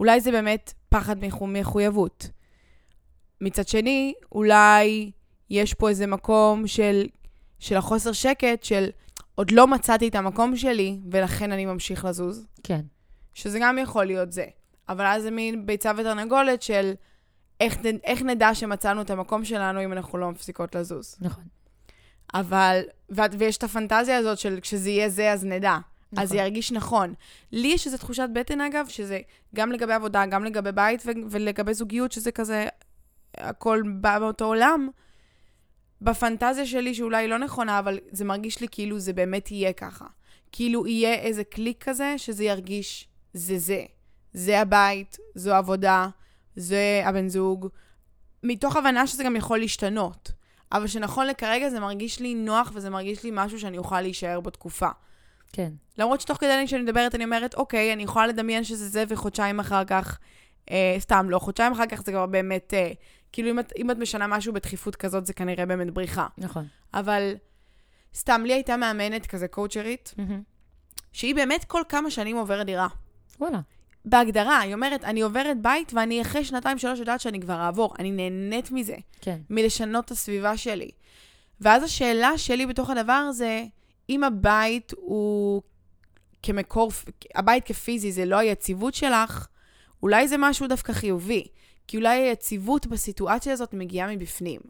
אולי 0.00 0.20
זה 0.20 0.30
באמת 0.30 0.72
פחד 0.88 1.16
מחויבות. 1.40 2.30
מצד 3.40 3.68
שני, 3.68 4.14
אולי 4.32 5.10
יש 5.50 5.74
פה 5.74 5.88
איזה 5.88 6.06
מקום 6.06 6.66
של, 6.66 7.06
של 7.58 7.76
החוסר 7.76 8.12
שקט, 8.12 8.62
של 8.62 8.88
עוד 9.34 9.50
לא 9.50 9.66
מצאתי 9.66 10.08
את 10.08 10.14
המקום 10.14 10.56
שלי, 10.56 10.98
ולכן 11.10 11.52
אני 11.52 11.66
ממשיך 11.66 12.04
לזוז. 12.04 12.46
כן. 12.62 12.80
שזה 13.34 13.58
גם 13.62 13.78
יכול 13.78 14.04
להיות 14.04 14.32
זה. 14.32 14.46
אבל 14.88 15.06
אז 15.06 15.22
זה 15.22 15.30
מין 15.30 15.66
ביצה 15.66 15.92
ותרנגולת 15.96 16.62
של 16.62 16.92
איך, 17.60 17.76
איך 18.04 18.22
נדע 18.22 18.54
שמצאנו 18.54 19.02
את 19.02 19.10
המקום 19.10 19.44
שלנו 19.44 19.84
אם 19.84 19.92
אנחנו 19.92 20.18
לא 20.18 20.30
מפסיקות 20.30 20.74
לזוז. 20.74 21.16
נכון. 21.20 21.44
אבל, 22.34 22.82
ו, 23.10 23.20
ויש 23.38 23.56
את 23.56 23.62
הפנטזיה 23.62 24.16
הזאת 24.16 24.38
של 24.38 24.58
כשזה 24.62 24.90
יהיה 24.90 25.08
זה, 25.08 25.32
אז 25.32 25.44
נדע. 25.44 25.78
נכון. 26.12 26.22
אז 26.22 26.28
זה 26.28 26.36
ירגיש 26.36 26.72
נכון. 26.72 27.14
לי 27.52 27.68
יש 27.68 27.86
איזו 27.86 27.98
תחושת 27.98 28.28
בטן, 28.32 28.60
אגב, 28.60 28.86
שזה 28.88 29.20
גם 29.54 29.72
לגבי 29.72 29.92
עבודה, 29.92 30.26
גם 30.26 30.44
לגבי 30.44 30.72
בית 30.72 31.02
ו- 31.06 31.10
ולגבי 31.30 31.74
זוגיות, 31.74 32.12
שזה 32.12 32.32
כזה, 32.32 32.66
הכל 33.36 33.82
בא 34.00 34.18
מאותו 34.20 34.44
עולם. 34.44 34.88
בפנטזיה 36.00 36.66
שלי, 36.66 36.94
שאולי 36.94 37.28
לא 37.28 37.38
נכונה, 37.38 37.78
אבל 37.78 37.98
זה 38.10 38.24
מרגיש 38.24 38.60
לי 38.60 38.66
כאילו 38.70 38.98
זה 38.98 39.12
באמת 39.12 39.50
יהיה 39.50 39.72
ככה. 39.72 40.06
כאילו 40.52 40.86
יהיה 40.86 41.14
איזה 41.14 41.44
קליק 41.44 41.84
כזה, 41.84 42.14
שזה 42.16 42.44
ירגיש, 42.44 43.08
זה 43.34 43.58
זה. 43.58 43.84
זה 44.32 44.60
הבית, 44.60 45.18
זו 45.34 45.54
עבודה, 45.54 46.08
זה 46.56 47.02
הבן 47.04 47.28
זוג, 47.28 47.68
מתוך 48.42 48.76
הבנה 48.76 49.06
שזה 49.06 49.24
גם 49.24 49.36
יכול 49.36 49.58
להשתנות. 49.58 50.32
אבל 50.72 50.86
שנכון 50.86 51.26
לכרגע 51.26 51.70
זה 51.70 51.80
מרגיש 51.80 52.20
לי 52.20 52.34
נוח 52.34 52.70
וזה 52.74 52.90
מרגיש 52.90 53.24
לי 53.24 53.30
משהו 53.32 53.60
שאני 53.60 53.78
אוכל 53.78 54.00
להישאר 54.00 54.40
בתקופה. 54.40 54.88
כן. 55.52 55.72
למרות 55.98 56.20
שתוך 56.20 56.38
כדי 56.38 56.66
שאני 56.66 56.82
מדברת, 56.82 57.14
אני 57.14 57.24
אומרת, 57.24 57.54
אוקיי, 57.54 57.92
אני 57.92 58.02
יכולה 58.02 58.26
לדמיין 58.26 58.64
שזה 58.64 58.88
זה, 58.88 59.04
וחודשיים 59.08 59.60
אחר 59.60 59.84
כך, 59.84 60.18
אה, 60.70 60.96
סתם 60.98 61.30
לא, 61.30 61.38
חודשיים 61.38 61.72
אחר 61.72 61.86
כך 61.86 62.02
זה 62.02 62.12
כבר 62.12 62.26
באמת, 62.26 62.74
אה, 62.74 62.92
כאילו 63.32 63.50
אם 63.50 63.58
את, 63.58 63.72
אם 63.78 63.90
את 63.90 63.96
משנה 63.96 64.26
משהו 64.26 64.52
בדחיפות 64.52 64.96
כזאת, 64.96 65.26
זה 65.26 65.32
כנראה 65.32 65.66
באמת 65.66 65.90
בריחה. 65.90 66.26
נכון. 66.38 66.66
אבל 66.94 67.34
סתם, 68.14 68.42
לי 68.46 68.52
הייתה 68.52 68.76
מאמנת 68.76 69.26
כזה 69.26 69.48
קואוצ'רית, 69.48 70.14
mm-hmm. 70.16 71.02
שהיא 71.12 71.34
באמת 71.34 71.64
כל 71.64 71.82
כמה 71.88 72.10
שנים 72.10 72.36
עוברת 72.36 72.66
דירה. 72.66 72.88
וואלה. 73.40 73.60
בהגדרה, 74.04 74.60
היא 74.60 74.74
אומרת, 74.74 75.04
אני 75.04 75.20
עוברת 75.20 75.62
בית 75.62 75.92
ואני 75.94 76.22
אחרי 76.22 76.44
שנתיים, 76.44 76.78
שלוש 76.78 76.98
יודעת 76.98 77.20
שאני 77.20 77.40
כבר 77.40 77.60
אעבור. 77.60 77.94
אני 77.98 78.10
נהנית 78.10 78.70
מזה. 78.70 78.96
כן. 79.20 79.38
מלשנות 79.50 80.04
את 80.04 80.10
הסביבה 80.10 80.56
שלי. 80.56 80.90
ואז 81.60 81.82
השאלה 81.82 82.38
שלי 82.38 82.66
בתוך 82.66 82.90
הדבר 82.90 83.32
זה, 83.32 83.64
אם 84.08 84.24
הבית 84.24 84.92
הוא 84.96 85.62
כמקור, 86.42 86.92
הבית 87.34 87.64
כפיזי 87.64 88.12
זה 88.12 88.24
לא 88.24 88.36
היציבות 88.36 88.94
שלך, 88.94 89.46
אולי 90.02 90.28
זה 90.28 90.36
משהו 90.38 90.66
דווקא 90.66 90.92
חיובי. 90.92 91.46
כי 91.88 91.96
אולי 91.96 92.18
היציבות 92.18 92.86
בסיטואציה 92.86 93.52
הזאת 93.52 93.74
מגיעה 93.74 94.16
מבפנים. 94.16 94.60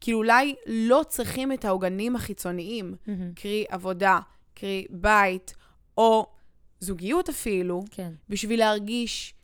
כי 0.00 0.12
אולי 0.12 0.54
לא 0.66 1.02
צריכים 1.08 1.52
את 1.52 1.64
העוגנים 1.64 2.16
החיצוניים, 2.16 2.94
mm-hmm. 2.94 3.10
קרי 3.40 3.64
עבודה, 3.68 4.18
קרי 4.54 4.86
בית, 4.90 5.54
או 5.98 6.26
זוגיות 6.84 7.28
אפילו, 7.28 7.84
כן. 7.90 8.12
בשביל 8.28 8.58
להרגיש 8.58 9.34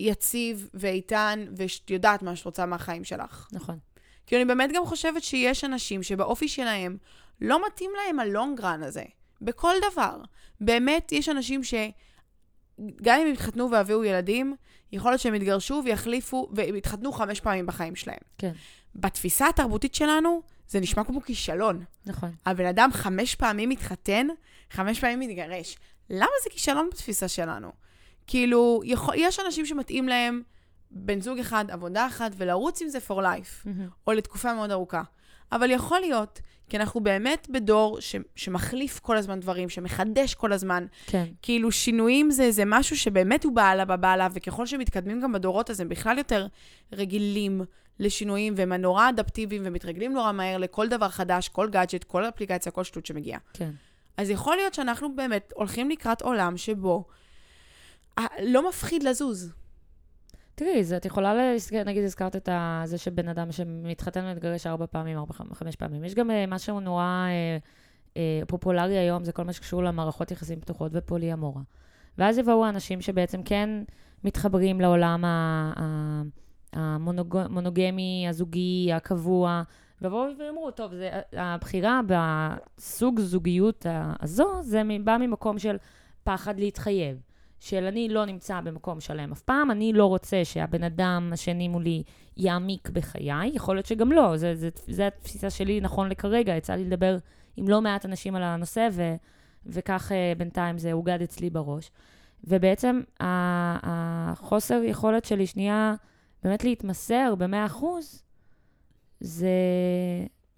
יציב 0.00 0.68
ואיתן, 0.74 1.46
ושאת 1.56 1.90
יודעת 1.90 2.22
מה 2.22 2.36
שאת 2.36 2.44
רוצה 2.44 2.66
מהחיים 2.66 3.04
שלך. 3.04 3.48
נכון. 3.52 3.78
כי 4.26 4.36
אני 4.36 4.44
באמת 4.44 4.70
גם 4.74 4.86
חושבת 4.86 5.22
שיש 5.22 5.64
אנשים 5.64 6.02
שבאופי 6.02 6.48
שלהם 6.48 6.96
לא 7.40 7.66
מתאים 7.66 7.90
להם 7.96 8.20
הלונגרן 8.20 8.82
הזה, 8.82 9.04
בכל 9.40 9.74
דבר. 9.92 10.20
באמת, 10.60 11.12
יש 11.12 11.28
אנשים 11.28 11.64
שגם 11.64 13.20
אם 13.20 13.26
הם 13.26 13.32
יתחתנו 13.32 13.70
והביאו 13.70 14.04
ילדים, 14.04 14.56
יכול 14.92 15.10
להיות 15.10 15.20
שהם 15.20 15.34
יתגרשו 15.34 15.82
ויחליפו, 15.84 16.48
ויתחתנו 16.52 17.12
חמש 17.12 17.40
פעמים 17.40 17.66
בחיים 17.66 17.96
שלהם. 17.96 18.18
כן. 18.38 18.52
בתפיסה 18.94 19.48
התרבותית 19.48 19.94
שלנו, 19.94 20.42
זה 20.68 20.80
נשמע 20.80 21.04
כמו 21.04 21.22
כישלון. 21.22 21.84
נכון. 22.06 22.32
הבן 22.46 22.66
אדם 22.66 22.90
חמש 22.92 23.34
פעמים 23.34 23.68
מתחתן, 23.68 24.26
חמש 24.70 25.00
פעמים 25.00 25.20
מתגרש. 25.20 25.76
למה 26.10 26.30
זה 26.44 26.50
כישלון 26.50 26.88
בתפיסה 26.92 27.28
שלנו? 27.28 27.72
כאילו, 28.26 28.82
יכול, 28.84 29.14
יש 29.18 29.40
אנשים 29.40 29.66
שמתאים 29.66 30.08
להם 30.08 30.42
בן 30.90 31.20
זוג 31.20 31.38
אחד, 31.38 31.64
עבודה 31.68 32.06
אחת, 32.06 32.32
ולרוץ 32.36 32.82
עם 32.82 32.88
זה 32.88 32.98
for 33.08 33.12
life, 33.12 33.64
mm-hmm. 33.64 33.68
או 34.06 34.12
לתקופה 34.12 34.54
מאוד 34.54 34.70
ארוכה. 34.70 35.02
אבל 35.52 35.70
יכול 35.70 36.00
להיות, 36.00 36.40
כי 36.68 36.76
אנחנו 36.76 37.00
באמת 37.00 37.46
בדור 37.50 38.00
ש, 38.00 38.16
שמחליף 38.36 38.98
כל 38.98 39.16
הזמן 39.16 39.40
דברים, 39.40 39.68
שמחדש 39.68 40.34
כל 40.34 40.52
הזמן. 40.52 40.86
כן. 41.06 41.24
כאילו, 41.42 41.72
שינויים 41.72 42.30
זה, 42.30 42.50
זה 42.50 42.62
משהו 42.66 42.96
שבאמת 42.96 43.44
הוא 43.44 43.52
בעלה 43.52 43.84
בבעלה, 43.84 44.28
וככל 44.32 44.66
שמתקדמים 44.66 45.20
גם 45.20 45.32
בדורות, 45.32 45.70
אז 45.70 45.80
הם 45.80 45.88
בכלל 45.88 46.18
יותר 46.18 46.46
רגילים 46.92 47.60
לשינויים, 47.98 48.54
והם 48.56 48.72
נורא 48.72 49.08
אדפטיביים, 49.08 49.62
ומתרגלים 49.64 50.12
נורא 50.12 50.32
מהר 50.32 50.58
לכל 50.58 50.88
דבר 50.88 51.08
חדש, 51.08 51.48
כל 51.48 51.68
גאדג'ט, 51.70 52.04
כל 52.04 52.24
אפליקציה, 52.24 52.72
כל 52.72 52.84
שטות 52.84 53.06
שמגיעה. 53.06 53.38
כן. 53.52 53.70
אז 54.16 54.30
יכול 54.30 54.56
להיות 54.56 54.74
שאנחנו 54.74 55.16
באמת 55.16 55.52
הולכים 55.56 55.90
לקראת 55.90 56.22
עולם 56.22 56.56
שבו 56.56 57.04
אה, 58.18 58.26
לא 58.42 58.68
מפחיד 58.68 59.02
לזוז. 59.02 59.52
תראי, 60.54 60.82
את 60.96 61.04
יכולה, 61.04 61.34
להזכ... 61.34 61.72
נגיד 61.72 62.04
הזכרת 62.04 62.36
את. 62.36 62.48
זה 62.84 62.98
שבן 62.98 63.28
אדם 63.28 63.52
שמתחתן 63.52 64.24
ומתגרש 64.24 64.66
ארבע 64.66 64.86
פעמים, 64.86 65.18
ארבע, 65.18 65.34
חמש 65.52 65.76
פעמים. 65.76 66.04
יש 66.04 66.14
גם 66.14 66.30
uh, 66.30 66.32
משהו 66.48 66.80
נורא 66.80 67.26
uh, 67.28 68.14
uh, 68.14 68.46
פופולרי 68.46 68.98
היום, 68.98 69.24
זה 69.24 69.32
כל 69.32 69.42
מה 69.42 69.52
שקשור 69.52 69.82
למערכות 69.84 70.30
יחסים 70.30 70.60
פתוחות 70.60 70.92
ופוליאמורה. 70.94 71.62
ואז 72.18 72.38
יבואו 72.38 72.68
אנשים 72.68 73.00
שבעצם 73.00 73.42
כן 73.42 73.70
מתחברים 74.24 74.80
לעולם 74.80 75.24
המונוגמי, 76.72 78.26
הזוגי, 78.28 78.92
הקבוע, 78.92 79.62
ויבואו 80.02 80.28
ויאמרו, 80.38 80.70
טוב, 80.70 80.94
זה, 80.94 81.10
הבחירה 81.32 82.00
בסוג 82.06 83.20
זוגיות 83.20 83.86
הזו, 84.20 84.62
זה 84.62 84.82
בא 85.04 85.16
ממקום 85.20 85.58
של 85.58 85.76
פחד 86.24 86.60
להתחייב. 86.60 87.20
של 87.60 87.84
אני 87.84 88.08
לא 88.08 88.24
נמצא 88.24 88.60
במקום 88.60 89.00
שלם 89.00 89.32
אף 89.32 89.42
פעם, 89.42 89.70
אני 89.70 89.92
לא 89.92 90.06
רוצה 90.06 90.44
שהבן 90.44 90.82
אדם 90.82 91.30
השני 91.32 91.68
מולי 91.68 92.02
יעמיק 92.36 92.90
בחיי, 92.90 93.50
יכול 93.54 93.76
להיות 93.76 93.86
שגם 93.86 94.12
לא, 94.12 94.36
זה, 94.36 94.54
זה, 94.54 94.68
זה 94.86 95.06
התפיסה 95.06 95.50
שלי 95.50 95.80
נכון 95.80 96.08
לכרגע, 96.08 96.56
יצא 96.56 96.74
לי 96.74 96.84
לדבר 96.84 97.16
עם 97.56 97.68
לא 97.68 97.80
מעט 97.80 98.06
אנשים 98.06 98.36
על 98.36 98.42
הנושא, 98.42 98.88
ו, 98.92 99.14
וכך 99.66 100.12
uh, 100.12 100.38
בינתיים 100.38 100.78
זה 100.78 100.92
הוגד 100.92 101.22
אצלי 101.22 101.50
בראש. 101.50 101.90
ובעצם 102.44 103.00
החוסר 103.20 104.80
יכולת 104.82 105.24
שלי 105.24 105.46
שנייה 105.46 105.94
באמת 106.42 106.64
להתמסר 106.64 107.34
ב-100%, 107.38 107.84
זה... 109.20 109.48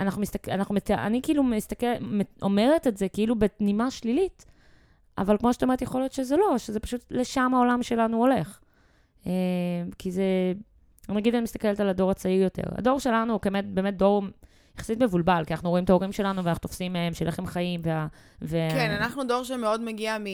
אנחנו 0.00 0.22
מסתכל... 0.22 0.50
אנחנו 0.50 0.74
מת... 0.74 0.90
אני 0.90 1.22
כאילו 1.22 1.42
מסתכל... 1.42 1.86
אומרת 2.42 2.86
את 2.86 2.96
זה 2.96 3.08
כאילו 3.08 3.34
בנימה 3.38 3.90
שלילית, 3.90 4.44
אבל 5.18 5.38
כמו 5.38 5.52
שאת 5.52 5.62
אומרת, 5.62 5.82
יכול 5.82 6.00
להיות 6.00 6.12
שזה 6.12 6.36
לא, 6.36 6.58
שזה 6.58 6.80
פשוט 6.80 7.04
לשם 7.10 7.50
העולם 7.54 7.82
שלנו 7.82 8.16
הולך. 8.16 8.60
אה, 9.26 9.32
כי 9.98 10.10
זה... 10.10 10.22
נגיד 11.08 11.34
אני 11.34 11.42
מסתכלת 11.42 11.80
על 11.80 11.88
הדור 11.88 12.10
הצעיר 12.10 12.42
יותר. 12.42 12.62
הדור 12.72 13.00
שלנו 13.00 13.32
הוא 13.32 13.40
באמת, 13.44 13.66
באמת 13.66 13.96
דור 13.96 14.22
יחסית 14.78 15.02
מבולבל, 15.02 15.42
כי 15.46 15.54
אנחנו 15.54 15.70
רואים 15.70 15.84
את 15.84 15.90
ההורים 15.90 16.12
שלנו 16.12 16.44
ואנחנו 16.44 16.60
תופסים 16.60 16.92
מהם 16.92 17.14
של 17.14 17.26
איך 17.26 17.38
הם 17.38 17.46
חיים. 17.46 17.80
וה, 17.84 18.06
וה... 18.42 18.70
כן, 18.70 18.90
אנחנו 18.90 19.24
דור 19.24 19.44
שמאוד 19.44 19.80
מגיע 19.80 20.18
מ... 20.18 20.24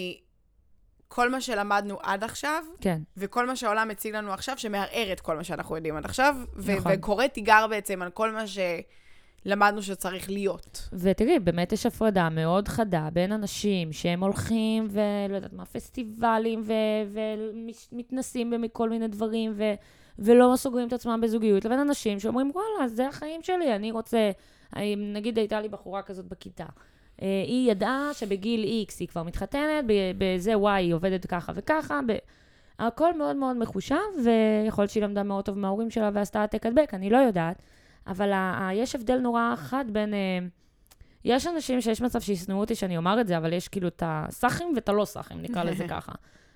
כל 1.09 1.31
מה 1.31 1.41
שלמדנו 1.41 1.99
עד 2.03 2.25
עכשיו, 2.25 2.65
כן. 2.81 3.03
וכל 3.17 3.47
מה 3.47 3.57
שהעולם 3.57 3.89
מציג 3.89 4.15
לנו 4.15 4.33
עכשיו, 4.33 4.59
שמערער 4.59 5.13
את 5.13 5.21
כל 5.21 5.37
מה 5.37 5.45
שאנחנו 5.45 5.77
יודעים 5.77 5.97
עד 5.97 6.05
עכשיו, 6.05 6.37
נכון. 6.57 6.93
וקורא 6.95 7.27
תיגר 7.27 7.67
בעצם 7.71 8.03
על 8.03 8.11
כל 8.11 8.33
מה 8.33 8.45
שלמדנו 8.47 9.83
שצריך 9.83 10.31
להיות. 10.31 10.89
ותראי, 10.93 11.39
באמת 11.39 11.73
יש 11.73 11.87
הפרדה 11.87 12.29
מאוד 12.29 12.69
חדה 12.69 13.09
בין 13.13 13.33
אנשים 13.33 13.93
שהם 13.93 14.23
הולכים 14.23 14.89
ולא 14.91 15.37
יודעת 15.37 15.53
מה, 15.53 15.65
פסטיבלים, 15.65 16.63
ומתנסים 17.93 18.53
בכל 18.63 18.91
מיני 18.91 19.09
דברים, 19.09 19.53
ו... 19.57 19.63
ולא 20.19 20.53
סוגרים 20.57 20.89
את 20.89 20.93
עצמם 20.93 21.21
בזוגיות, 21.23 21.65
לבין 21.65 21.79
אנשים 21.79 22.21
שאומרים, 22.21 22.51
וואלה, 22.55 22.89
זה 22.89 23.09
החיים 23.09 23.43
שלי, 23.43 23.75
אני 23.77 23.93
רוצה... 23.93 24.31
נגיד 24.97 25.39
הייתה 25.39 25.61
לי 25.61 25.69
בחורה 25.69 26.03
כזאת 26.03 26.25
בכיתה. 26.25 26.67
אה, 27.25 27.29
היא 27.47 27.71
ידעה 27.71 28.11
שבגיל 28.13 28.85
X 28.89 28.95
היא 29.01 29.09
כבר 29.09 29.23
מתחתנת, 29.23 29.85
בזה 30.19 30.55
Y 30.55 30.69
היא 30.69 30.95
עובדת 30.95 31.27
ככה 31.27 31.53
וככה, 31.55 32.01
ב... 32.09 32.13
הכל 32.79 33.19
מאוד 33.19 33.37
מאוד 33.37 33.57
מחושב, 33.57 33.97
ויכול 34.25 34.83
להיות 34.83 34.91
שהיא 34.91 35.03
למדה 35.03 35.23
מאוד 35.23 35.45
טוב 35.45 35.59
מההורים 35.59 35.91
שלה 35.91 36.11
ועשתה 36.15 36.41
העתק 36.41 36.67
הדבק, 36.67 36.95
אני 36.95 37.11
לא 37.11 37.17
יודעת, 37.17 37.63
אבל 38.07 38.33
ה- 38.33 38.59
ה- 38.61 38.75
יש 38.75 38.95
הבדל 38.95 39.19
נורא 39.19 39.55
חד 39.57 39.85
בין... 39.93 40.15
Uh, 40.15 40.17
יש 41.25 41.47
אנשים 41.47 41.81
שיש 41.81 42.01
מצב 42.01 42.21
שישנאו 42.21 42.57
אותי 42.57 42.75
שאני 42.75 42.97
אומר 42.97 43.21
את 43.21 43.27
זה, 43.27 43.37
אבל 43.37 43.53
יש 43.53 43.69
כאילו 43.69 43.89
את 43.89 44.03
הסאחים 44.07 44.73
ואת 44.75 44.89
הלא 44.89 45.05
סאחים, 45.05 45.43
נקרא 45.43 45.65
לזה 45.71 45.89
ככה. 45.89 46.13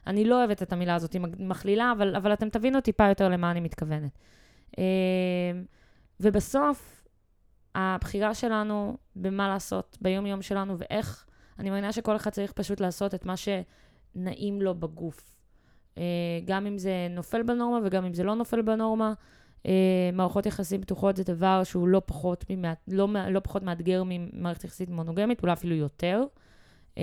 אני 0.07 0.25
לא 0.25 0.39
אוהבת 0.39 0.63
את 0.63 0.73
המילה 0.73 0.95
הזאת, 0.95 1.13
היא 1.13 1.21
מכלילה, 1.39 1.93
אבל, 1.97 2.17
אבל 2.17 2.33
אתם 2.33 2.49
תבינו 2.49 2.81
טיפה 2.81 3.09
יותר 3.09 3.29
למה 3.29 3.51
אני 3.51 3.61
מתכוונת. 3.61 4.19
Uh, 4.73 4.79
ובסוף, 6.21 6.98
הבחירה 7.81 8.35
שלנו 8.35 8.97
במה 9.17 9.49
לעשות 9.49 9.99
ביום-יום 10.01 10.43
שלנו 10.43 10.79
ואיך, 10.79 11.27
אני 11.59 11.71
מאמינה 11.71 11.93
שכל 11.93 12.17
אחד 12.17 12.31
צריך 12.31 12.53
פשוט 12.53 12.81
לעשות 12.81 13.15
את 13.15 13.27
מה 13.27 13.35
שנעים 13.37 14.63
לו 14.63 14.75
בגוף. 14.75 15.37
אה, 15.99 16.03
גם 16.45 16.67
אם 16.67 16.79
זה 16.79 17.07
נופל 17.11 17.43
בנורמה 17.43 17.79
וגם 17.85 18.05
אם 18.05 18.15
זה 18.15 18.25
לא 18.25 18.35
נופל 18.35 18.63
בנורמה. 18.63 19.13
אה, 19.67 20.11
מערכות 20.13 20.47
יחסים 20.47 20.81
פתוחות 20.81 21.17
זה 21.17 21.25
דבר 21.25 21.65
שהוא 21.65 21.89
לא 21.89 22.03
פחות, 22.07 22.45
ממעט, 22.51 22.79
לא, 22.89 23.09
לא 23.31 23.41
פחות 23.41 23.63
מאתגר 23.63 24.03
ממערכת 24.07 24.65
יחסית 24.65 24.91
מונוגמית, 24.91 25.43
אולי 25.43 25.53
אפילו 25.53 25.75
יותר. 25.75 26.25
אה, 26.99 27.03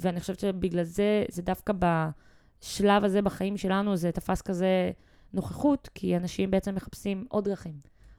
ואני 0.00 0.20
חושבת 0.20 0.40
שבגלל 0.40 0.84
זה, 0.84 1.24
זה 1.28 1.42
דווקא 1.42 1.72
בשלב 1.78 3.04
הזה 3.04 3.22
בחיים 3.22 3.56
שלנו, 3.56 3.96
זה 3.96 4.12
תפס 4.12 4.42
כזה 4.42 4.90
נוכחות, 5.32 5.88
כי 5.94 6.16
אנשים 6.16 6.50
בעצם 6.50 6.74
מחפשים 6.74 7.26
עוד 7.28 7.44
דרכים. 7.44 7.74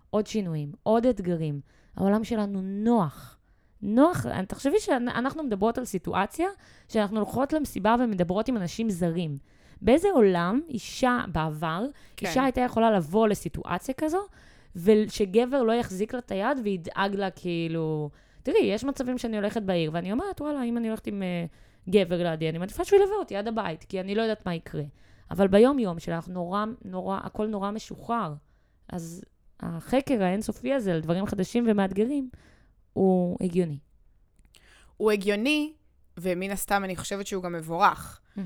עוד 0.09 0.27
שינויים, 0.27 0.71
עוד 0.83 1.05
אתגרים. 1.05 1.61
העולם 1.97 2.23
שלנו 2.23 2.61
נוח. 2.61 3.37
נוח, 3.81 4.25
תחשבי 4.47 4.79
שאנחנו 4.79 5.43
מדברות 5.43 5.77
על 5.77 5.85
סיטואציה 5.85 6.47
שאנחנו 6.87 7.17
הולכות 7.17 7.53
למסיבה 7.53 7.95
ומדברות 7.99 8.47
עם 8.47 8.57
אנשים 8.57 8.89
זרים. 8.89 9.37
באיזה 9.81 10.07
עולם 10.13 10.61
אישה 10.69 11.19
בעבר, 11.31 11.85
כן. 12.17 12.27
אישה 12.27 12.43
הייתה 12.43 12.61
יכולה 12.61 12.91
לבוא 12.91 13.27
לסיטואציה 13.27 13.93
כזו, 13.93 14.19
ושגבר 14.75 15.63
לא 15.63 15.73
יחזיק 15.73 16.13
לה 16.13 16.19
את 16.19 16.31
היד 16.31 16.57
וידאג 16.63 17.15
לה 17.15 17.29
כאילו... 17.29 18.09
תראי, 18.43 18.59
יש 18.63 18.83
מצבים 18.83 19.17
שאני 19.17 19.37
הולכת 19.37 19.61
בעיר, 19.61 19.91
ואני 19.93 20.11
אומרת, 20.11 20.41
וואלה, 20.41 20.63
אם 20.63 20.77
אני 20.77 20.87
הולכת 20.87 21.07
עם 21.07 21.23
uh, 21.23 21.89
גבר 21.91 22.23
לידי, 22.23 22.49
אני 22.49 22.57
מעדיפה 22.57 22.85
שהוא 22.85 22.99
ילווה 22.99 23.15
אותי 23.15 23.35
עד 23.35 23.47
הבית, 23.47 23.83
כי 23.83 23.99
אני 23.99 24.15
לא 24.15 24.21
יודעת 24.21 24.45
מה 24.45 24.55
יקרה. 24.55 24.83
אבל 25.31 25.47
ביום-יום 25.47 25.99
שלך 25.99 26.27
נורא, 26.27 26.65
נורא, 26.85 27.19
הכל 27.23 27.47
נורא 27.47 27.71
משוחרר. 27.71 28.33
אז 28.89 29.23
החקר 29.59 30.23
האינסופי 30.23 30.73
הזה 30.73 30.93
על 30.93 31.01
דברים 31.01 31.25
חדשים 31.25 31.65
ומאתגרים, 31.67 32.29
הוא 32.93 33.37
הגיוני. 33.41 33.79
הוא 34.97 35.11
הגיוני, 35.11 35.73
ומן 36.17 36.51
הסתם 36.51 36.83
אני 36.83 36.95
חושבת 36.95 37.27
שהוא 37.27 37.43
גם 37.43 37.53
מבורך. 37.53 38.21
Mm-hmm. 38.37 38.41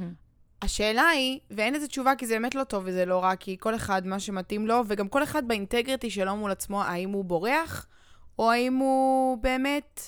השאלה 0.62 1.08
היא, 1.08 1.39
ואין 1.52 1.74
לזה 1.74 1.88
תשובה 1.88 2.15
כי 2.17 2.28
זה 2.28 2.34
באמת 2.34 2.56
לא 2.56 2.63
טוב 2.63 2.84
וזה 2.86 3.06
לא 3.06 3.24
רע, 3.24 3.36
כי 3.36 3.58
כל 3.60 3.76
אחד 3.76 4.08
מה 4.08 4.19
שמתאים 4.19 4.67
לו, 4.67 4.82
וגם 4.88 5.08
כל 5.08 5.24
אחד 5.24 5.47
ב 5.47 5.54
integrity 5.54 6.10
שלו 6.10 6.36
מול 6.36 6.52
עצמו, 6.52 6.84
האם 6.84 7.10
הוא 7.10 7.26
בורח, 7.26 7.88
או 8.39 8.52
האם 8.52 8.74
הוא 8.76 9.38
באמת... 9.38 10.02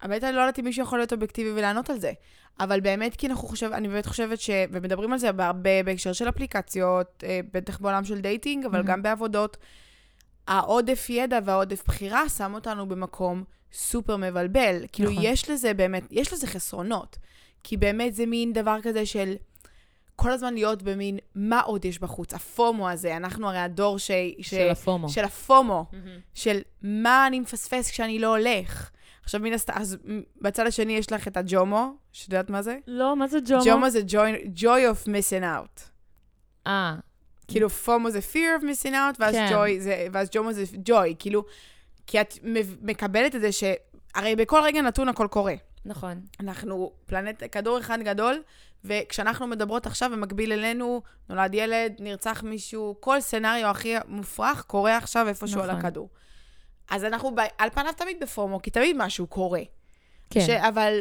האמת, 0.00 0.24
אני 0.24 0.36
לא 0.36 0.40
יודעת 0.40 0.58
אם 0.58 0.64
מישהו 0.64 0.82
יכול 0.82 0.98
להיות 0.98 1.12
אובייקטיבי 1.12 1.52
ולענות 1.52 1.90
על 1.90 1.98
זה. 1.98 2.12
אבל 2.60 2.80
באמת, 2.80 3.16
כי 3.16 3.26
אנחנו 3.26 3.48
חושבים, 3.48 3.72
אני 3.72 3.88
באמת 3.88 4.06
חושבת 4.06 4.40
ש... 4.40 4.50
ומדברים 4.70 5.12
על 5.12 5.18
זה 5.18 5.32
בהרבה 5.32 5.82
בהקשר 5.82 6.12
של 6.12 6.28
אפליקציות, 6.28 7.24
אה, 7.26 7.40
בטח 7.52 7.78
בעולם 7.78 8.04
של 8.04 8.20
dating, 8.20 8.64
אבל 8.64 8.80
mm-hmm. 8.80 8.86
גם 8.86 9.02
בעבודות. 9.02 9.56
העודף 10.46 11.06
ידע 11.10 11.38
והעודף 11.44 11.82
בחירה 11.86 12.28
שם 12.28 12.54
אותנו 12.54 12.88
במקום 12.88 13.44
סופר 13.72 14.16
מבלבל. 14.16 14.76
נכון. 14.76 14.88
כאילו, 14.92 15.10
יש 15.22 15.50
לזה 15.50 15.74
באמת, 15.74 16.02
יש 16.10 16.32
לזה 16.32 16.46
חסרונות. 16.46 17.16
כי 17.64 17.76
באמת 17.76 18.14
זה 18.14 18.26
מין 18.26 18.52
דבר 18.52 18.78
כזה 18.82 19.06
של 19.06 19.34
כל 20.16 20.30
הזמן 20.30 20.54
להיות 20.54 20.82
במין, 20.82 21.18
מה 21.34 21.60
עוד 21.60 21.84
יש 21.84 21.98
בחוץ? 21.98 22.34
הפומו 22.34 22.90
הזה, 22.90 23.16
אנחנו 23.16 23.48
הרי 23.48 23.58
הדור 23.58 23.98
ש... 23.98 24.10
ש... 24.40 24.50
של 24.50 24.70
הפומו. 24.70 25.08
של 25.08 25.24
הפומו. 25.24 25.86
Mm-hmm. 25.92 26.20
של 26.34 26.60
מה 26.82 27.26
אני 27.26 27.40
מפספס 27.40 27.90
כשאני 27.90 28.18
לא 28.18 28.36
הולך. 28.36 28.90
עכשיו, 29.26 29.40
מן 29.40 29.52
הסתם, 29.52 29.72
אז 29.76 29.96
בצד 30.42 30.66
השני 30.66 30.92
יש 30.96 31.12
לך 31.12 31.28
את 31.28 31.36
הג'ומו, 31.36 31.94
שאת 32.12 32.32
יודעת 32.32 32.50
מה 32.50 32.62
זה? 32.62 32.78
לא, 32.86 33.16
מה 33.16 33.28
זה 33.28 33.38
ג'ומו? 33.46 33.62
ג'ומו 33.64 33.90
זה 33.90 34.00
joy, 34.08 34.58
joy 34.58 34.62
of 34.62 35.08
missing 35.08 35.42
out. 35.42 35.80
אה. 36.66 36.94
כאילו, 37.48 37.70
פומו 37.70 38.10
זה 38.10 38.18
fear 38.32 38.60
of 38.60 38.64
missing 38.64 38.92
out, 38.92 39.16
ואז, 39.18 39.34
כן. 39.34 39.48
joy 39.52 39.80
זה, 39.80 40.06
ואז 40.12 40.28
ג'ומו 40.32 40.52
זה 40.52 40.64
joy. 40.88 41.14
כאילו, 41.18 41.44
כי 42.06 42.20
את 42.20 42.34
מקבלת 42.82 43.34
את 43.34 43.40
זה 43.40 43.52
ש... 43.52 43.64
הרי 44.14 44.36
בכל 44.36 44.60
רגע 44.64 44.82
נתון 44.82 45.08
הכל 45.08 45.26
קורה. 45.30 45.54
נכון. 45.84 46.20
אנחנו 46.40 46.92
פלנט, 47.06 47.42
כדור 47.52 47.78
אחד 47.78 47.98
גדול, 48.02 48.42
וכשאנחנו 48.84 49.46
מדברות 49.46 49.86
עכשיו, 49.86 50.10
במקביל 50.12 50.52
אלינו, 50.52 51.02
נולד 51.28 51.54
ילד, 51.54 51.92
נרצח 51.98 52.42
מישהו, 52.42 52.96
כל 53.00 53.20
סצנריו 53.20 53.70
הכי 53.70 53.94
מופרך 54.08 54.62
קורה 54.62 54.96
עכשיו 54.96 55.28
איפשהו 55.28 55.58
נכון. 55.58 55.70
על 55.70 55.76
הכדור. 55.76 56.08
אז 56.90 57.04
אנחנו 57.04 57.34
ב... 57.34 57.38
על 57.58 57.70
פניו 57.70 57.92
תמיד 57.96 58.16
בפומו, 58.20 58.62
כי 58.62 58.70
תמיד 58.70 58.96
משהו 58.98 59.26
קורה. 59.26 59.62
כן. 60.30 60.40
ש... 60.40 60.50
אבל, 60.50 61.00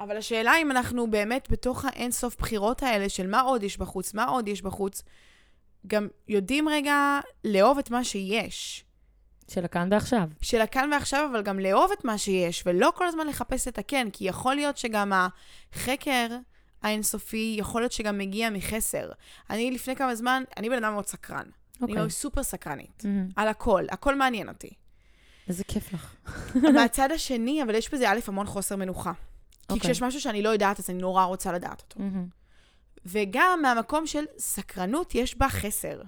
אבל 0.00 0.16
השאלה 0.16 0.52
אם 0.62 0.70
אנחנו 0.70 1.10
באמת 1.10 1.50
בתוך 1.50 1.84
האינסוף 1.84 2.36
בחירות 2.36 2.82
האלה 2.82 3.08
של 3.08 3.26
מה 3.26 3.40
עוד 3.40 3.62
יש 3.62 3.78
בחוץ, 3.78 4.14
מה 4.14 4.24
עוד 4.24 4.48
יש 4.48 4.62
בחוץ, 4.62 5.02
גם 5.86 6.08
יודעים 6.28 6.68
רגע 6.68 7.20
לאהוב 7.44 7.78
את 7.78 7.90
מה 7.90 8.04
שיש. 8.04 8.84
של 9.50 9.64
הכאן 9.64 9.88
ועכשיו. 9.90 10.28
של 10.42 10.60
הכאן 10.60 10.90
ועכשיו, 10.92 11.28
אבל 11.32 11.42
גם 11.42 11.58
לאהוב 11.58 11.90
את 11.92 12.04
מה 12.04 12.18
שיש, 12.18 12.62
ולא 12.66 12.92
כל 12.94 13.06
הזמן 13.06 13.26
לחפש 13.26 13.68
את 13.68 13.78
הכן, 13.78 14.08
כי 14.12 14.24
יכול 14.24 14.54
להיות 14.54 14.76
שגם 14.76 15.12
החקר 15.72 16.26
האינסופי, 16.82 17.56
יכול 17.58 17.80
להיות 17.80 17.92
שגם 17.92 18.18
מגיע 18.18 18.50
מחסר. 18.50 19.10
אני 19.50 19.70
לפני 19.70 19.96
כמה 19.96 20.14
זמן, 20.14 20.42
אני 20.56 20.68
בן 20.68 20.84
אדם 20.84 20.92
מאוד 20.92 21.06
סקרן. 21.06 21.46
Okay. 21.84 21.92
אני 21.92 22.00
אוקיי. 22.00 22.10
סופר 22.10 22.42
סקרנית. 22.42 23.02
Mm-hmm. 23.02 23.32
על 23.36 23.48
הכל, 23.48 23.84
הכל 23.90 24.14
מעניין 24.14 24.48
אותי. 24.48 24.70
איזה 25.48 25.64
כיף 25.64 25.92
לך. 25.92 26.14
מהצד 26.54 27.12
השני, 27.14 27.62
אבל 27.62 27.74
יש 27.74 27.94
בזה 27.94 28.10
א', 28.10 28.18
המון 28.26 28.46
חוסר 28.46 28.76
מנוחה. 28.76 29.12
כי 29.12 29.18
okay. 29.18 29.72
אוקיי. 29.72 29.80
כשיש 29.80 30.02
משהו 30.02 30.20
שאני 30.20 30.42
לא 30.42 30.48
יודעת, 30.48 30.78
אז 30.78 30.90
אני 30.90 30.98
נורא 30.98 31.24
רוצה 31.24 31.52
לדעת 31.52 31.82
אותו. 31.82 32.00
Mm-hmm. 32.00 32.44
וגם 33.06 33.58
מהמקום 33.62 34.06
של 34.06 34.24
סקרנות 34.38 35.14
יש 35.14 35.38
בה 35.38 35.48
חסר. 35.48 36.02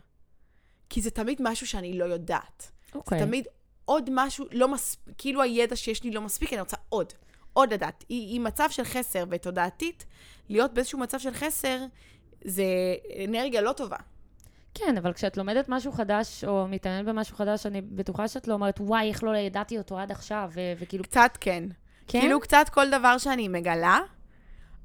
כי 0.89 1.03
זה 1.03 1.11
תמיד 1.11 1.39
משהו 1.43 1.67
שאני 1.67 1.99
לא 1.99 2.05
יודעת. 2.05 2.71
אוקיי. 2.95 3.19
זה 3.19 3.27
תמיד 3.27 3.47
עוד 3.85 4.11
משהו, 4.13 4.47
לא 4.53 4.69
מספיק, 4.69 5.15
כאילו 5.19 5.43
הידע 5.43 5.77
שיש 5.77 6.05
לי 6.05 6.11
לא 6.11 6.21
מספיק, 6.21 6.53
אני 6.53 6.61
רוצה 6.61 6.77
עוד. 6.89 7.13
עוד 7.53 7.73
לדעת. 7.73 8.05
היא, 8.09 8.29
היא 8.29 8.41
מצב 8.41 8.71
של 8.71 8.85
חסר, 8.85 9.25
ותודעתית, 9.31 10.05
להיות 10.49 10.75
באיזשהו 10.75 10.99
מצב 10.99 11.19
של 11.19 11.35
חסר, 11.35 11.85
זה 12.45 12.65
אנרגיה 13.25 13.61
לא 13.61 13.73
טובה. 13.73 13.97
כן, 14.79 14.97
אבל 14.99 15.13
כשאת 15.13 15.37
לומדת 15.37 15.69
משהו 15.69 15.93
חדש, 15.93 16.45
או 16.45 16.69
מתעניינת 16.69 17.07
במשהו 17.07 17.37
חדש, 17.37 17.67
אני 17.67 17.81
בטוחה 17.81 18.29
שאת 18.29 18.49
לא 18.49 18.55
אומרת, 18.55 18.81
וואי, 18.81 19.09
איך 19.09 19.25
לא 19.25 19.37
ידעתי 19.37 19.79
אותו 19.79 19.99
עד 19.99 20.13
עכשיו, 20.13 20.51
ו- 20.55 20.73
וכאילו... 20.79 21.05
קצת 21.05 21.39
כן. 21.41 21.65
כן? 22.07 22.21
כאילו 22.21 22.41
קצת 22.41 22.69
כל 22.73 22.91
דבר 22.91 23.19
שאני 23.19 23.49
מגלה, 23.49 23.99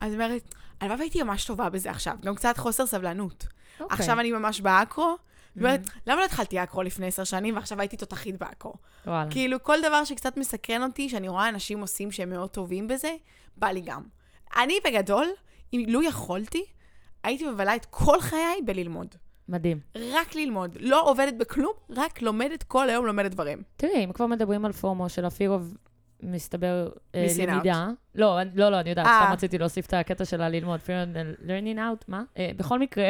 אז 0.02 0.14
אומרת, 0.14 0.56
הלוואי 0.82 1.00
והייתי 1.00 1.24
ממש 1.24 1.46
טובה 1.46 1.70
בזה 1.70 1.90
עכשיו. 1.90 2.16
גם 2.22 2.36
קצת 2.36 2.58
חוסר 2.58 2.86
סבלנות. 2.86 3.48
אוקיי. 3.80 3.98
עכשיו 3.98 4.20
אני 4.20 4.32
ממש 4.32 4.62
באקרו, 4.62 5.18
אומרת, 5.58 5.82
למה 6.08 6.20
לא 6.20 6.26
התחלתי 6.26 6.64
אקרו 6.64 6.84
לפני 6.84 7.08
עשר 7.08 7.24
שנים 7.24 7.56
ועכשיו 7.56 7.80
הייתי 7.80 7.98
תותחית 7.98 8.38
באקרו? 8.38 8.74
וואלה. 9.06 9.32
כאילו, 9.32 9.64
כל 9.64 9.78
דבר 9.84 10.04
שקצת 10.04 10.38
מסקרן 10.38 10.84
אותי, 10.84 11.10
שאני 11.10 11.28
רואה 11.28 11.50
אנשים 11.50 11.80
עושים 11.80 12.12
שהם 12.12 12.30
מאוד 12.30 12.50
טובים 12.50 12.88
בזה, 12.88 13.16
בא 13.58 13.68
לי 13.68 13.82
גם. 13.82 14.04
אני 14.58 14.74
בגדול, 14.86 15.28
אם 15.74 15.86
לו 15.88 16.04
יכולתי, 16.04 16.66
הייתי 17.24 17.48
מבלה 17.48 17.76
את 17.76 17.86
כל 17.86 18.22
חיי 18.22 18.62
בללמוד. 18.66 19.16
מדהים. 19.50 19.80
רק 19.96 20.36
ללמוד. 20.36 20.78
לא 20.80 21.10
עובדת 21.10 21.34
בכלום, 21.34 21.74
רק 21.90 22.22
לומדת 22.22 22.64
כל 22.64 22.90
היום, 22.90 23.06
לומדת 23.06 23.32
דברים. 23.32 23.64
תראי, 23.76 24.06
אם 24.06 24.12
כבר 24.12 24.28
מדברים 24.28 24.66
על 24.66 24.72
פומו 24.72 25.10
של 25.10 25.26
הפירוב, 25.26 25.78
מסתבר 26.24 26.90
אה. 27.16 27.28
למידה. 27.48 27.88
לא, 28.16 28.40
לא, 28.54 28.70
לא, 28.70 28.80
אני 28.80 28.90
יודעת, 28.90 29.06
אה. 29.06 29.22
סתם 29.24 29.34
רציתי 29.34 29.58
להוסיף 29.58 29.86
את 29.86 29.94
הקטע 29.94 30.26
שלה 30.26 30.50
ללמוד. 30.50 30.80
learning 31.42 31.78
out, 31.78 32.04
מה? 32.08 32.24
אה, 32.38 32.52
בכל 32.58 32.80
מקרה, 32.80 33.10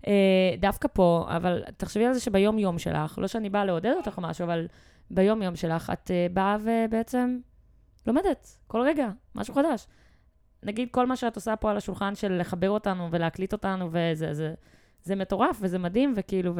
דווקא 0.60 0.88
פה, 0.92 1.26
אבל 1.28 1.62
תחשבי 1.76 2.06
על 2.06 2.14
זה 2.14 2.20
שביום-יום 2.20 2.78
שלך, 2.78 3.18
לא 3.18 3.26
שאני 3.26 3.50
באה 3.50 3.64
לעודד 3.64 3.92
אותך 3.96 4.18
או 4.18 4.22
משהו, 4.22 4.44
אבל 4.44 4.66
ביום-יום 5.10 5.56
שלך, 5.56 5.92
את 5.92 6.10
אה, 6.10 6.26
באה 6.32 6.56
ובעצם 6.62 7.38
לומדת, 8.06 8.58
כל 8.66 8.80
רגע, 8.80 9.10
משהו 9.34 9.54
חדש. 9.54 9.86
נגיד, 10.62 10.88
כל 10.90 11.06
מה 11.06 11.16
שאת 11.16 11.36
עושה 11.36 11.56
פה 11.56 11.70
על 11.70 11.76
השולחן 11.76 12.14
של 12.14 12.40
לחבר 12.40 12.70
אותנו 12.70 13.08
ולהקליט 13.10 13.52
אותנו, 13.52 13.88
וזה 13.92 14.34
זה, 14.34 14.54
זה 15.02 15.16
מטורף 15.16 15.58
וזה 15.60 15.78
מדהים, 15.78 16.12
וכאילו, 16.16 16.54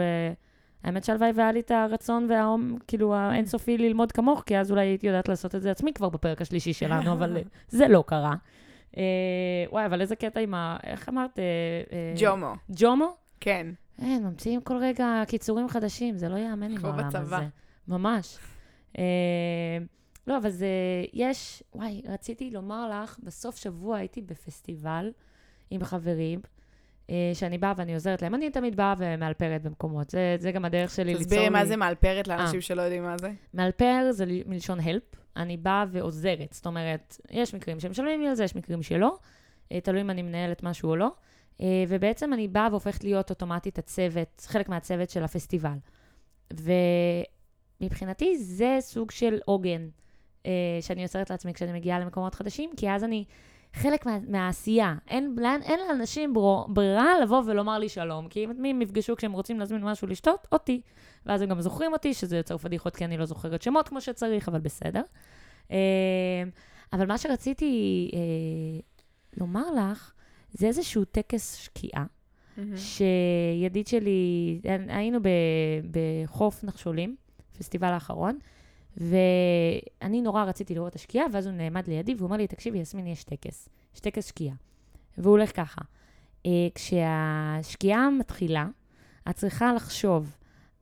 והאמת 0.84 1.04
שהלוואי 1.04 1.30
והיה 1.34 1.52
לי 1.52 1.60
את 1.60 1.70
הרצון 1.70 2.26
והאום, 2.30 2.78
כאילו, 2.86 3.14
האינסופי 3.14 3.78
ללמוד 3.78 4.12
כמוך, 4.12 4.42
כי 4.46 4.58
אז 4.58 4.70
אולי 4.70 4.86
הייתי 4.86 5.06
יודעת 5.06 5.28
לעשות 5.28 5.54
את 5.54 5.62
זה 5.62 5.70
עצמי 5.70 5.92
כבר 5.92 6.08
בפרק 6.08 6.42
השלישי 6.42 6.72
שלנו, 6.72 7.12
אבל 7.16 7.36
אה, 7.36 7.42
זה 7.68 7.88
לא 7.88 8.04
קרה. 8.06 8.34
אה, 8.96 9.02
וואי, 9.70 9.86
אבל 9.86 10.00
איזה 10.00 10.16
קטע 10.16 10.40
עם 10.40 10.54
ה... 10.54 10.76
איך 10.84 11.08
אמרת? 11.08 11.38
אה, 11.38 11.44
אה, 11.92 12.14
ג'ומו. 12.16 12.54
ג'ומו? 12.70 13.16
כן. 13.40 13.66
אין, 14.02 14.26
ממציאים 14.26 14.60
כל 14.60 14.76
רגע 14.76 15.22
קיצורים 15.28 15.68
חדשים, 15.68 16.16
זה 16.16 16.28
לא 16.28 16.36
ייאמן 16.36 16.70
עם 16.70 16.76
כמו 16.76 16.88
העולם 16.88 17.08
בצבא. 17.08 17.36
הזה. 17.36 17.46
ממש. 17.88 18.38
אה, 18.98 19.04
לא, 20.26 20.36
אבל 20.36 20.50
זה, 20.50 20.66
יש, 21.12 21.62
וואי, 21.74 22.02
רציתי 22.08 22.50
לומר 22.50 23.02
לך, 23.02 23.16
בסוף 23.22 23.56
שבוע 23.56 23.96
הייתי 23.96 24.22
בפסטיבל 24.22 25.10
עם 25.70 25.84
חברים, 25.84 26.40
אה, 26.44 26.61
שאני 27.34 27.58
באה 27.58 27.72
ואני 27.76 27.94
עוזרת 27.94 28.22
להם. 28.22 28.34
אני 28.34 28.50
תמיד 28.50 28.76
באה 28.76 28.94
ומאלפרת 28.98 29.62
במקומות. 29.62 30.10
זה, 30.10 30.36
זה 30.38 30.52
גם 30.52 30.64
הדרך 30.64 30.90
שלי 30.90 31.04
ליצור 31.04 31.24
תסבירי 31.24 31.42
לי... 31.42 31.48
מה 31.48 31.64
זה 31.64 31.76
מאלפרת 31.76 32.28
לאנשים 32.28 32.56
אה. 32.56 32.60
שלא 32.60 32.82
יודעים 32.82 33.02
מה 33.02 33.18
זה. 33.18 33.32
מאלפר 33.54 34.08
זה 34.10 34.24
מלשון 34.46 34.80
help, 34.80 35.16
אני 35.36 35.56
באה 35.56 35.84
ועוזרת. 35.90 36.52
זאת 36.52 36.66
אומרת, 36.66 37.20
יש 37.30 37.54
מקרים 37.54 37.80
שמשלמים 37.80 38.20
לי 38.20 38.28
על 38.28 38.34
זה, 38.34 38.44
יש 38.44 38.56
מקרים 38.56 38.82
שלא, 38.82 39.16
אה, 39.72 39.80
תלוי 39.80 40.00
אם 40.00 40.10
אני 40.10 40.22
מנהלת 40.22 40.62
משהו 40.62 40.90
או 40.90 40.96
לא. 40.96 41.10
אה, 41.60 41.84
ובעצם 41.88 42.32
אני 42.32 42.48
באה 42.48 42.68
והופכת 42.70 43.04
להיות 43.04 43.30
אוטומטית 43.30 43.78
הצוות, 43.78 44.46
חלק 44.48 44.68
מהצוות 44.68 45.10
של 45.10 45.24
הפסטיבל. 45.24 45.78
ומבחינתי 47.80 48.38
זה 48.38 48.76
סוג 48.80 49.10
של 49.10 49.38
עוגן 49.44 49.88
אה, 50.46 50.50
שאני 50.80 51.02
יוצרת 51.02 51.30
לעצמי 51.30 51.54
כשאני 51.54 51.72
מגיעה 51.72 52.00
למקומות 52.00 52.34
חדשים, 52.34 52.70
כי 52.76 52.90
אז 52.90 53.04
אני 53.04 53.24
חלק 53.74 54.06
מה, 54.06 54.18
מהעשייה. 54.28 54.94
אין, 55.08 55.34
לאן, 55.38 55.60
אין 55.62 55.80
לאנשים 55.88 56.34
ברו, 56.34 56.66
ברירה 56.68 57.20
לבוא 57.22 57.42
ולומר 57.46 57.78
לי 57.78 57.88
שלום, 57.88 58.28
כי 58.28 58.44
אם 58.44 58.64
הם 58.64 58.82
יפגשו 58.82 59.16
כשהם 59.16 59.32
רוצים 59.32 59.60
להזמין 59.60 59.84
משהו 59.84 60.08
לשתות, 60.08 60.46
אותי. 60.52 60.80
ואז 61.26 61.42
הם 61.42 61.48
גם 61.48 61.60
זוכרים 61.60 61.92
אותי, 61.92 62.14
שזה 62.14 62.36
יוצר 62.36 62.58
פדיחות 62.58 62.96
כי 62.96 63.04
אני 63.04 63.16
לא 63.16 63.24
זוכרת 63.24 63.62
שמות 63.62 63.88
כמו 63.88 64.00
שצריך, 64.00 64.48
אבל 64.48 64.60
בסדר. 64.60 65.02
אה, 65.70 65.76
אבל 66.92 67.06
מה 67.06 67.18
שרציתי 67.18 68.10
אה, 68.14 68.80
לומר 69.36 69.70
לך, 69.70 70.12
זה 70.50 70.66
איזשהו 70.66 71.04
טקס 71.04 71.54
שקיעה, 71.54 72.04
שידיד 72.76 73.86
שלי, 73.86 74.60
היינו 74.88 75.18
ב, 75.22 75.28
בחוף 75.90 76.64
נחשולים, 76.64 77.16
פסטיבל 77.58 77.88
האחרון, 77.88 78.38
ואני 78.96 80.22
נורא 80.22 80.44
רציתי 80.44 80.74
לראות 80.74 80.90
את 80.90 80.94
השקיעה, 80.94 81.26
ואז 81.32 81.46
הוא 81.46 81.54
נעמד 81.54 81.88
לידי 81.88 82.14
והוא 82.14 82.26
אומר 82.26 82.36
לי, 82.36 82.46
תקשיבי, 82.46 82.78
יסמין, 82.78 83.06
יש 83.06 83.24
טקס, 83.24 83.68
יש 83.94 84.00
טקס 84.00 84.26
שקיעה. 84.26 84.54
והוא 85.18 85.30
הולך 85.30 85.56
ככה, 85.56 85.80
אה, 86.46 86.68
כשהשקיעה 86.74 88.10
מתחילה, 88.10 88.66
את 89.30 89.36
צריכה 89.36 89.72
לחשוב 89.72 90.36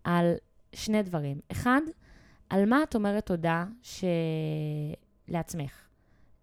על 0.04 0.34
שני 0.72 1.02
דברים. 1.02 1.40
אחד, 1.52 1.80
על 2.50 2.66
מה 2.66 2.82
את 2.82 2.94
אומרת 2.94 3.26
תודה 3.26 3.64
ש... 3.82 4.04
לעצמך. 5.28 5.72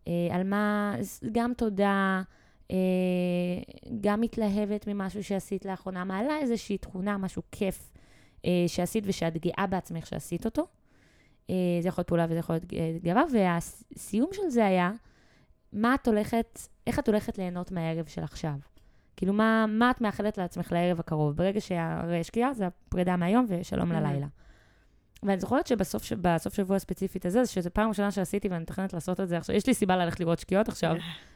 אה, 0.08 0.28
על 0.32 0.44
מה, 0.44 0.96
גם 1.32 1.54
תודה, 1.54 2.22
אה, 2.72 2.78
גם 4.02 4.22
מתלהבת 4.22 4.88
ממשהו 4.88 5.24
שעשית 5.24 5.66
לאחרונה, 5.66 6.04
מעלה 6.04 6.40
איזושהי 6.40 6.78
תכונה, 6.78 7.18
משהו 7.18 7.42
כיף 7.52 7.92
שעשית 8.68 9.04
ושאת 9.08 9.38
גאה 9.38 9.68
בעצמך 9.68 10.08
שעשית 10.08 10.46
אותו. 10.46 10.68
אה, 11.50 11.56
זה 11.82 11.88
יכול 11.88 12.00
להיות 12.02 12.08
פעולה 12.08 12.26
וזה 12.30 12.40
יכול 12.40 12.56
להיות 12.56 12.74
אה, 12.74 12.98
גאווה, 13.04 13.24
והסיום 13.34 14.30
של 14.34 14.50
זה 14.50 14.66
היה, 14.66 14.92
מה 15.74 15.96
את 15.96 16.08
הולכת, 16.08 16.60
איך 16.88 17.00
את 17.00 17.08
הולכת 17.08 17.38
ליהנות 17.38 17.72
מהערב 17.72 18.06
של 18.06 18.24
עכשיו? 18.24 18.54
כאילו, 19.18 19.34
מה, 19.34 19.66
מה 19.70 19.92
את 19.92 20.02
מאחלת 20.02 20.38
לעצמך 20.38 20.72
לערב 20.72 21.00
הקרוב? 21.00 21.36
ברגע 21.36 21.62
שהרי 21.62 22.24
שקיעה 22.24 22.54
זה 22.54 22.68
הפרידה 22.68 23.16
מהיום 23.18 23.46
ושלום 23.50 23.92
Mhm. 23.92 23.96
ללילה. 23.96 24.28
ואני 25.24 25.40
זוכרת 25.40 25.68
שבסוף 25.68 26.04
ש- 26.04 26.14
בסוף 26.14 26.54
שבוע 26.54 26.76
הספציפית 26.76 27.26
הזה, 27.26 27.46
שזו 27.46 27.70
פעם 27.74 27.90
ראשונה 27.90 28.12
שעשיתי 28.12 28.48
ואני 28.48 28.62
מתכננת 28.62 28.94
לעשות 28.94 29.20
את 29.20 29.28
זה 29.30 29.38
עכשיו, 29.38 29.56
יש 29.56 29.68
לי 29.68 29.74
סיבה 29.74 29.96
ללכת 29.98 30.20
לראות 30.20 30.40
שקיעות 30.40 30.68
עכשיו, 30.68 30.96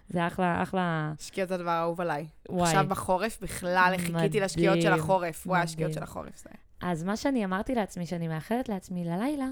זה 0.09 0.27
אחלה, 0.27 0.63
אחלה, 0.63 1.13
שקיעות 1.19 1.49
זה 1.49 1.55
הדבר 1.55 1.69
האהוב 1.69 2.01
עליי. 2.01 2.27
וואי. 2.49 2.63
עכשיו 2.63 2.85
בחורף, 2.87 3.39
בכלל 3.41 3.93
חיכיתי 3.97 4.39
לשקיעות 4.39 4.81
של 4.81 4.87
מדהים, 4.89 5.03
החורף. 5.03 5.47
וואי, 5.47 5.61
השקיעות 5.61 5.89
מדהים. 5.91 5.93
של 5.99 6.11
החורף 6.11 6.37
זה. 6.37 6.49
אז 6.81 7.03
מה 7.03 7.17
שאני 7.17 7.45
אמרתי 7.45 7.75
לעצמי, 7.75 8.05
שאני 8.05 8.27
מאחלת 8.27 8.69
לעצמי 8.69 9.03
ללילה, 9.05 9.47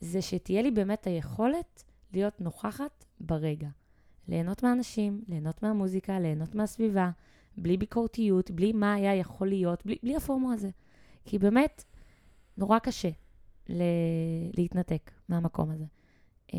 זה 0.00 0.22
שתהיה 0.22 0.62
לי 0.62 0.70
באמת 0.70 1.06
היכולת 1.06 1.84
להיות 2.12 2.40
נוכחת 2.40 3.04
ברגע. 3.20 3.68
ליהנות 4.28 4.62
מהאנשים, 4.62 5.24
ליהנות 5.28 5.62
מהמוזיקה, 5.62 6.18
ליהנות 6.18 6.54
מהסביבה, 6.54 7.10
בלי 7.56 7.76
ביקורתיות, 7.76 8.50
בלי 8.50 8.72
מה 8.72 8.94
היה 8.94 9.14
יכול 9.14 9.48
להיות, 9.48 9.86
בלי, 9.86 9.96
בלי 10.02 10.16
הפורמו 10.16 10.52
הזה. 10.52 10.68
כי 11.24 11.38
באמת, 11.38 11.84
נורא 12.56 12.78
קשה 12.78 13.08
ל- 13.68 13.82
להתנתק 14.56 15.10
מהמקום 15.28 15.70
הזה. 15.70 15.84
אה, 16.54 16.58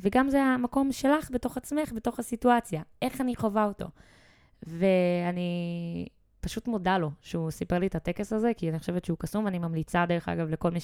וגם 0.00 0.28
זה 0.28 0.42
המקום 0.42 0.92
שלך 0.92 1.30
בתוך 1.30 1.56
עצמך, 1.56 1.92
בתוך 1.92 2.18
הסיטואציה. 2.18 2.82
איך 3.02 3.20
אני 3.20 3.36
חווה 3.36 3.64
אותו. 3.64 3.86
ואני 4.62 6.06
פשוט 6.40 6.68
מודה 6.68 6.98
לו 6.98 7.10
שהוא 7.20 7.50
סיפר 7.50 7.78
לי 7.78 7.86
את 7.86 7.94
הטקס 7.94 8.32
הזה, 8.32 8.52
כי 8.56 8.70
אני 8.70 8.78
חושבת 8.78 9.04
שהוא 9.04 9.18
קסום, 9.18 9.44
ואני 9.44 9.58
ממליצה, 9.58 10.06
דרך 10.06 10.28
אגב, 10.28 10.48
לכל 10.48 10.70
מי 10.70 10.80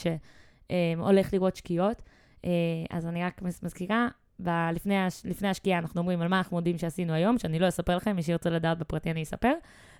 שהולך 0.73 1.33
לראות 1.35 1.57
שקיעות. 1.57 2.03
אה, 2.45 2.51
אז 2.91 3.07
אני 3.07 3.25
רק 3.25 3.43
מז- 3.43 3.61
מזכירה, 3.63 4.09
ב- 4.43 4.71
לפני, 4.75 4.99
הש- 4.99 5.27
לפני 5.27 5.49
השקיעה 5.49 5.79
אנחנו 5.79 6.01
אומרים 6.01 6.21
על 6.23 6.29
מה 6.29 6.39
אנחנו 6.39 6.57
מודים 6.57 6.79
שעשינו 6.79 7.13
היום, 7.13 7.39
שאני 7.39 7.59
לא 7.59 7.69
אספר 7.69 7.97
לכם, 7.97 8.17
מי 8.17 8.23
שירצה 8.23 8.51
לדעת 8.51 8.79
בפרטי 8.79 9.11
אני 9.11 9.23
אספר, 9.23 9.53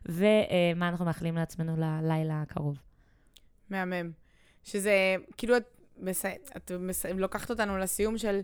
ומה 0.07 0.89
אנחנו 0.89 1.05
מאחלים 1.05 1.35
לעצמנו 1.37 1.77
ללילה 1.77 2.43
הקרוב. 2.43 2.79
מהמם. 3.71 4.11
שזה, 4.65 5.17
כאילו, 5.37 5.57
את, 5.57 5.65
מס... 5.99 6.25
את 6.57 6.73
מס... 6.81 7.07
לוקחת 7.07 7.51
אותנו 7.51 7.79
לסיום 7.79 8.19
של, 8.19 8.41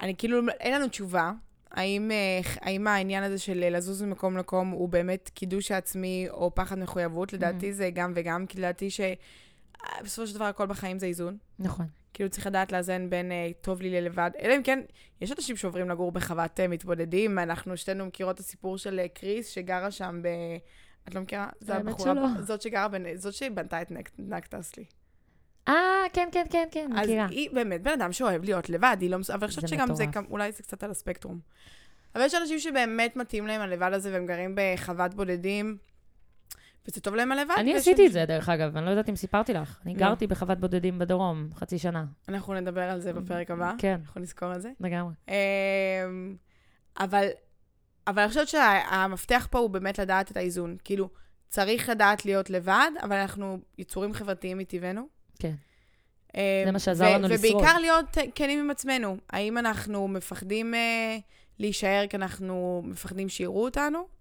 אני 0.00 0.14
כאילו, 0.18 0.40
אין 0.60 0.74
לנו 0.74 0.88
תשובה. 0.88 1.32
האם, 1.70 2.10
אה, 2.10 2.40
האם 2.60 2.86
העניין 2.86 3.22
הזה 3.22 3.38
של 3.38 3.76
לזוז 3.76 4.02
ממקום 4.02 4.36
למקום 4.36 4.70
הוא 4.70 4.88
באמת 4.88 5.30
קידוש 5.34 5.70
העצמי 5.70 6.26
או 6.30 6.54
פחד 6.54 6.78
מחויבות? 6.78 7.32
לדעתי 7.32 7.72
זה 7.72 7.90
גם 7.90 8.12
וגם, 8.14 8.46
כי 8.46 8.58
לדעתי 8.58 8.88
שבסופו 9.98 10.26
של 10.26 10.34
דבר 10.34 10.44
הכל 10.44 10.66
בחיים 10.66 10.98
זה 10.98 11.06
איזון. 11.06 11.36
נכון. 11.58 11.86
כאילו 12.14 12.30
צריך 12.30 12.46
לדעת 12.46 12.72
לאזן 12.72 13.10
בין 13.10 13.32
אה, 13.32 13.50
טוב 13.60 13.82
לי 13.82 13.90
ללבד, 14.00 14.30
אלא 14.42 14.56
אם 14.56 14.62
כן, 14.62 14.80
יש 15.20 15.32
אנשים 15.32 15.56
שעוברים 15.56 15.88
לגור 15.90 16.12
בחוות 16.12 16.60
אה, 16.60 16.68
מתבודדים, 16.68 17.38
אנחנו 17.38 17.76
שתינו 17.76 18.06
מכירות 18.06 18.34
את 18.34 18.40
הסיפור 18.40 18.78
של 18.78 18.98
אה, 18.98 19.08
קריס, 19.08 19.48
שגרה 19.48 19.90
שם 19.90 20.20
ב... 20.22 20.28
את 21.08 21.14
לא 21.14 21.20
מכירה? 21.20 21.48
זו 21.60 21.72
האמת 21.72 21.86
הבחורה, 21.92 22.12
שלא. 22.14 22.42
זאת 22.42 22.62
שגרה, 22.62 22.88
בנ... 22.88 23.16
זאת 23.16 23.34
שבנתה 23.34 23.82
את 23.82 23.90
נק... 23.90 24.10
נקטסלי. 24.18 24.84
אה, 25.68 25.74
כן, 26.12 26.28
כן, 26.32 26.44
כן, 26.50 26.68
כן, 26.70 26.90
אז 26.96 27.06
מכירה. 27.08 27.26
היא 27.26 27.50
באמת 27.52 27.82
בן 27.82 27.90
אדם 27.90 28.12
שאוהב 28.12 28.44
להיות 28.44 28.70
לבד, 28.70 28.96
היא 29.00 29.10
לא... 29.10 29.18
מס- 29.18 29.30
אבל 29.30 29.40
אני 29.44 29.48
חושבת 29.48 29.62
זה 29.62 29.68
שגם 29.68 29.86
זה, 29.94 30.06
מטורף. 30.06 30.16
גם- 30.16 30.30
אולי 30.30 30.52
זה 30.52 30.62
קצת 30.62 30.82
על 30.84 30.90
הספקטרום. 30.90 31.38
אבל 32.14 32.24
יש 32.24 32.34
אנשים 32.34 32.58
שבאמת 32.58 33.16
מתאים 33.16 33.46
להם 33.46 33.60
הלבד 33.60 33.90
הזה, 33.92 34.12
והם 34.12 34.26
גרים 34.26 34.54
בחוות 34.56 35.14
בודדים, 35.14 35.76
וזה 36.88 37.00
טוב 37.00 37.14
להם 37.14 37.32
הלבד. 37.32 37.54
אני 37.58 37.76
עשיתי 37.76 38.06
את 38.06 38.12
זה, 38.12 38.24
דרך 38.24 38.48
אגב, 38.48 38.76
אני 38.76 38.84
לא 38.84 38.90
יודעת 38.90 39.08
אם 39.08 39.16
סיפרתי 39.16 39.52
לך. 39.52 39.80
אני 39.84 39.94
לא. 39.94 40.00
גרתי 40.00 40.26
בחוות 40.26 40.58
בודדים 40.58 40.98
בדרום, 40.98 41.48
חצי 41.54 41.78
שנה. 41.78 42.04
אנחנו 42.28 42.54
נדבר 42.54 42.82
על 42.82 43.00
זה 43.00 43.12
בפרק 43.12 43.50
הבא. 43.50 43.72
כן, 43.78 44.00
אנחנו 44.06 44.20
נזכור 44.20 44.54
את 44.54 44.62
זה. 44.62 44.70
לגמרי. 44.80 45.14
אמ, 45.28 45.34
אבל, 46.98 47.26
אני 48.08 48.28
חושבת 48.28 48.48
שהמפתח 48.48 49.48
פה 49.50 49.58
הוא 49.58 49.70
באמת 49.70 49.98
לדעת 49.98 50.30
את 50.30 50.36
האיזון. 50.36 50.76
כאילו, 50.84 51.08
צריך 51.48 51.88
לדעת 51.88 52.24
להיות 52.24 52.50
לבד, 52.50 52.90
אבל 53.02 53.16
אנחנו 53.16 53.58
יצורים 53.78 54.12
חברתיים 54.12 54.58
מטבענו. 54.58 55.02
כן. 55.38 55.54
אמ, 56.34 56.40
זה 56.64 56.72
מה 56.72 56.78
שעזר 56.78 57.14
לנו 57.14 57.28
לשרוד. 57.28 57.54
ובעיקר 57.54 57.78
להיות 57.78 58.18
כנים 58.34 58.58
עם 58.58 58.70
עצמנו. 58.70 59.16
האם 59.30 59.58
אנחנו 59.58 60.08
מפחדים 60.08 60.74
אה, 60.74 61.18
להישאר 61.58 62.06
כי 62.10 62.16
אנחנו 62.16 62.82
מפחדים 62.84 63.28
שיראו 63.28 63.64
אותנו, 63.64 64.17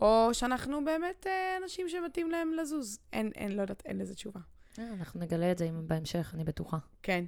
או 0.00 0.30
שאנחנו 0.32 0.84
באמת 0.84 1.26
אה, 1.26 1.56
אנשים 1.62 1.88
שמתאים 1.88 2.30
להם 2.30 2.52
לזוז. 2.52 2.98
אין, 3.12 3.30
אין, 3.34 3.56
לא 3.56 3.62
יודעת, 3.62 3.82
אין 3.86 3.98
לזה 3.98 4.14
תשובה. 4.14 4.40
אה, 4.78 4.84
אנחנו 4.98 5.20
נגלה 5.20 5.52
את 5.52 5.58
זה 5.58 5.68
בהמשך, 5.72 6.30
אני 6.34 6.44
בטוחה. 6.44 6.78
כן. 7.02 7.24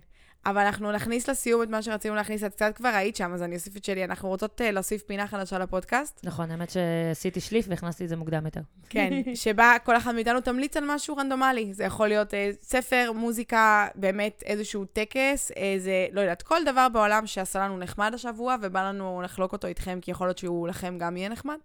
אבל 0.47 0.61
אנחנו 0.61 0.93
נכניס 0.93 1.29
לסיום 1.29 1.63
את 1.63 1.69
מה 1.69 1.83
שרצינו 1.83 2.15
להכניס. 2.15 2.45
את 2.45 2.55
קצת 2.55 2.77
כבר 2.77 2.89
היית 2.89 3.17
שם, 3.17 3.33
אז 3.35 3.43
אני 3.43 3.55
אוסיף 3.55 3.77
את 3.77 3.85
שלי. 3.85 4.05
אנחנו 4.05 4.29
רוצות 4.29 4.61
uh, 4.61 4.65
להוסיף 4.73 5.03
פינה 5.03 5.27
חדשה 5.27 5.59
לפודקאסט. 5.59 6.21
נכון, 6.25 6.51
האמת 6.51 6.71
שעשיתי 6.71 7.41
שליף 7.41 7.67
והכנסתי 7.69 8.05
את 8.05 8.09
זה 8.09 8.17
מוקדם 8.17 8.45
יותר. 8.45 8.61
כן, 8.89 9.11
שבה 9.35 9.77
כל 9.85 9.97
אחד 9.97 10.15
מאיתנו 10.15 10.41
תמליץ 10.41 10.77
על 10.77 10.85
משהו 10.87 11.17
רנדומלי. 11.17 11.75
זה 11.75 11.85
יכול 11.85 12.09
להיות 12.09 12.31
uh, 12.31 12.37
ספר, 12.63 13.13
מוזיקה, 13.15 13.89
באמת 13.95 14.43
איזשהו 14.47 14.85
טקס, 14.85 15.51
איזה, 15.51 16.07
לא 16.13 16.21
יודעת, 16.21 16.43
כל 16.43 16.65
דבר 16.67 16.89
בעולם 16.89 17.27
שעשה 17.27 17.59
לנו 17.59 17.79
נחמד 17.79 18.11
השבוע, 18.15 18.57
ובא 18.63 18.89
לנו 18.89 19.23
לחלוק 19.23 19.53
אותו 19.53 19.67
איתכם, 19.67 19.99
כי 20.03 20.11
יכול 20.11 20.27
להיות 20.27 20.39
שהוא 20.39 20.69
לכם 20.69 20.99
גם 20.99 21.17
יהיה 21.17 21.29
נחמד. 21.29 21.59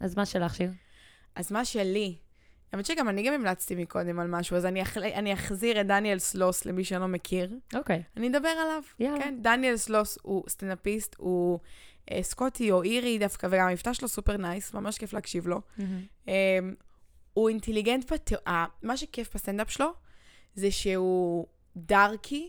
אז 0.00 0.16
מה 0.16 0.26
שלך, 0.26 0.54
שיר? 0.54 0.70
אז 1.34 1.52
מה 1.52 1.64
שלי, 1.64 2.16
האמת 2.72 2.86
שגם 2.86 3.08
אני 3.08 3.22
גם 3.22 3.32
המלצתי 3.32 3.74
מקודם 3.74 4.18
על 4.20 4.26
משהו, 4.26 4.56
אז 4.56 4.66
אני, 4.66 4.82
אח... 4.82 4.96
אני 4.96 5.32
אחזיר 5.32 5.80
את 5.80 5.86
דניאל 5.86 6.18
סלוס 6.18 6.64
למי 6.64 6.84
שלא 6.84 7.06
מכיר. 7.06 7.58
אוקיי, 7.74 8.02
אני 8.16 8.28
אדבר 8.28 8.48
עליו. 8.48 8.82
יאללה. 8.98 9.24
כן, 9.24 9.38
דניאל 9.42 9.76
סלוס 9.76 10.18
הוא 10.22 10.44
סטנדאפיסט, 10.48 11.16
הוא 11.18 11.58
אה, 12.10 12.22
סקוטי 12.22 12.70
או 12.70 12.82
אירי 12.82 13.18
דווקא, 13.18 13.48
וגם 13.50 13.68
המבטא 13.68 13.92
שלו 13.92 14.08
סופר 14.08 14.36
nice, 14.36 14.74
ממש 14.74 14.98
כיף 14.98 15.12
להקשיב 15.12 15.46
לו. 15.46 15.60
אה, 16.28 16.58
הוא 17.32 17.48
אינטליגנט, 17.48 18.12
בת... 18.12 18.32
אה, 18.46 18.66
מה 18.82 18.96
שכיף 18.96 19.34
בסטנדאפ 19.34 19.70
שלו, 19.70 19.92
זה 20.54 20.70
שהוא 20.70 21.46
darky, 21.76 22.48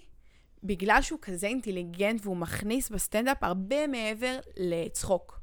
בגלל 0.64 1.02
שהוא 1.02 1.20
כזה 1.22 1.48
אינטליגנט 1.48 2.20
והוא 2.24 2.38
מכניס 2.38 2.90
בסטנדאפ 2.90 3.44
הרבה 3.44 3.88
מעבר 3.88 4.40
לצחוק. 4.58 5.41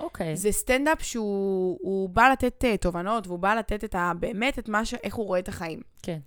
אוקיי. 0.00 0.36
זה 0.36 0.52
סטנדאפ 0.52 1.02
שהוא 1.02 1.78
הוא 1.80 2.08
בא 2.08 2.28
לתת 2.28 2.64
uh, 2.64 2.76
תובנות, 2.76 3.26
והוא 3.26 3.38
בא 3.38 3.54
לתת 3.54 3.84
את 3.84 3.94
ה... 3.94 4.12
באמת 4.18 4.58
את 4.58 4.68
מה 4.68 4.84
ש... 4.84 4.94
איך 4.94 5.14
הוא 5.14 5.26
רואה 5.26 5.38
את 5.38 5.48
החיים. 5.48 5.80
כן. 6.02 6.18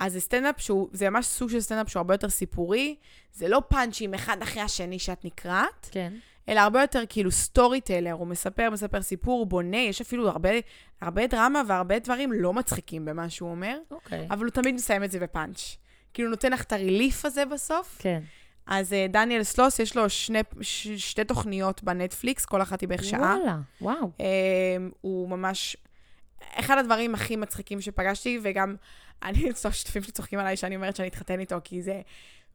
אז 0.00 0.12
זה 0.12 0.20
סטנדאפ 0.20 0.60
שהוא, 0.60 0.88
זה 0.92 1.10
ממש 1.10 1.26
סוג 1.26 1.50
של 1.50 1.60
סטנדאפ 1.60 1.88
שהוא 1.88 2.00
הרבה 2.00 2.14
יותר 2.14 2.28
סיפורי, 2.28 2.96
זה 3.32 3.48
לא 3.48 3.62
פאנצ'ים 3.68 4.14
אחד 4.14 4.36
אחרי 4.42 4.62
השני 4.62 4.98
שאת 4.98 5.24
נקרעת, 5.24 5.88
כן. 5.90 6.12
אלא 6.48 6.60
הרבה 6.60 6.80
יותר 6.80 7.02
כאילו 7.08 7.30
story 7.30 7.80
teller, 7.80 8.12
הוא 8.12 8.26
מספר, 8.26 8.70
מספר 8.70 9.02
סיפור, 9.02 9.46
בונה, 9.46 9.76
יש 9.76 10.00
אפילו 10.00 10.28
הרבה, 10.28 10.50
הרבה 11.00 11.26
דרמה 11.26 11.62
והרבה 11.68 11.98
דברים 11.98 12.32
לא 12.32 12.52
מצחיקים 12.52 13.04
במה 13.04 13.30
שהוא 13.30 13.50
אומר, 13.50 13.78
אוקיי. 13.90 14.26
אבל 14.30 14.44
הוא 14.44 14.50
תמיד 14.50 14.74
מסיים 14.74 15.04
את 15.04 15.10
זה 15.10 15.20
בפאנץ'. 15.20 15.76
כאילו 16.14 16.30
נותן 16.30 16.52
לך 16.52 16.62
את 16.62 16.72
ה 16.72 16.79
relief 16.79 17.24
הזה 17.24 17.44
בסוף. 17.44 17.96
כן. 17.98 18.22
אז 18.66 18.92
uh, 18.92 19.12
דניאל 19.12 19.42
סלוס, 19.42 19.78
יש 19.78 19.96
לו 19.96 20.10
שני, 20.10 20.38
ש, 20.60 20.88
שתי 20.88 21.24
תוכניות 21.24 21.82
בנטפליקס, 21.82 22.44
כל 22.44 22.62
אחת 22.62 22.80
היא 22.80 22.88
בערך 22.88 23.04
שעה. 23.04 23.20
וואלה, 23.20 23.56
וואו. 23.80 24.10
Um, 24.18 24.22
הוא 25.00 25.28
ממש 25.28 25.76
אחד 26.54 26.78
הדברים 26.78 27.14
הכי 27.14 27.36
מצחיקים 27.36 27.80
שפגשתי, 27.80 28.38
וגם 28.42 28.76
אני, 29.22 29.50
אצלו 29.50 29.72
שותפים 29.72 30.02
שלי 30.02 30.12
צוחקים 30.12 30.38
עליי 30.38 30.56
שאני 30.56 30.76
אומרת 30.76 30.96
שאני 30.96 31.08
אתחתן 31.08 31.40
איתו, 31.40 31.56
כי 31.64 31.82
זה 31.82 32.00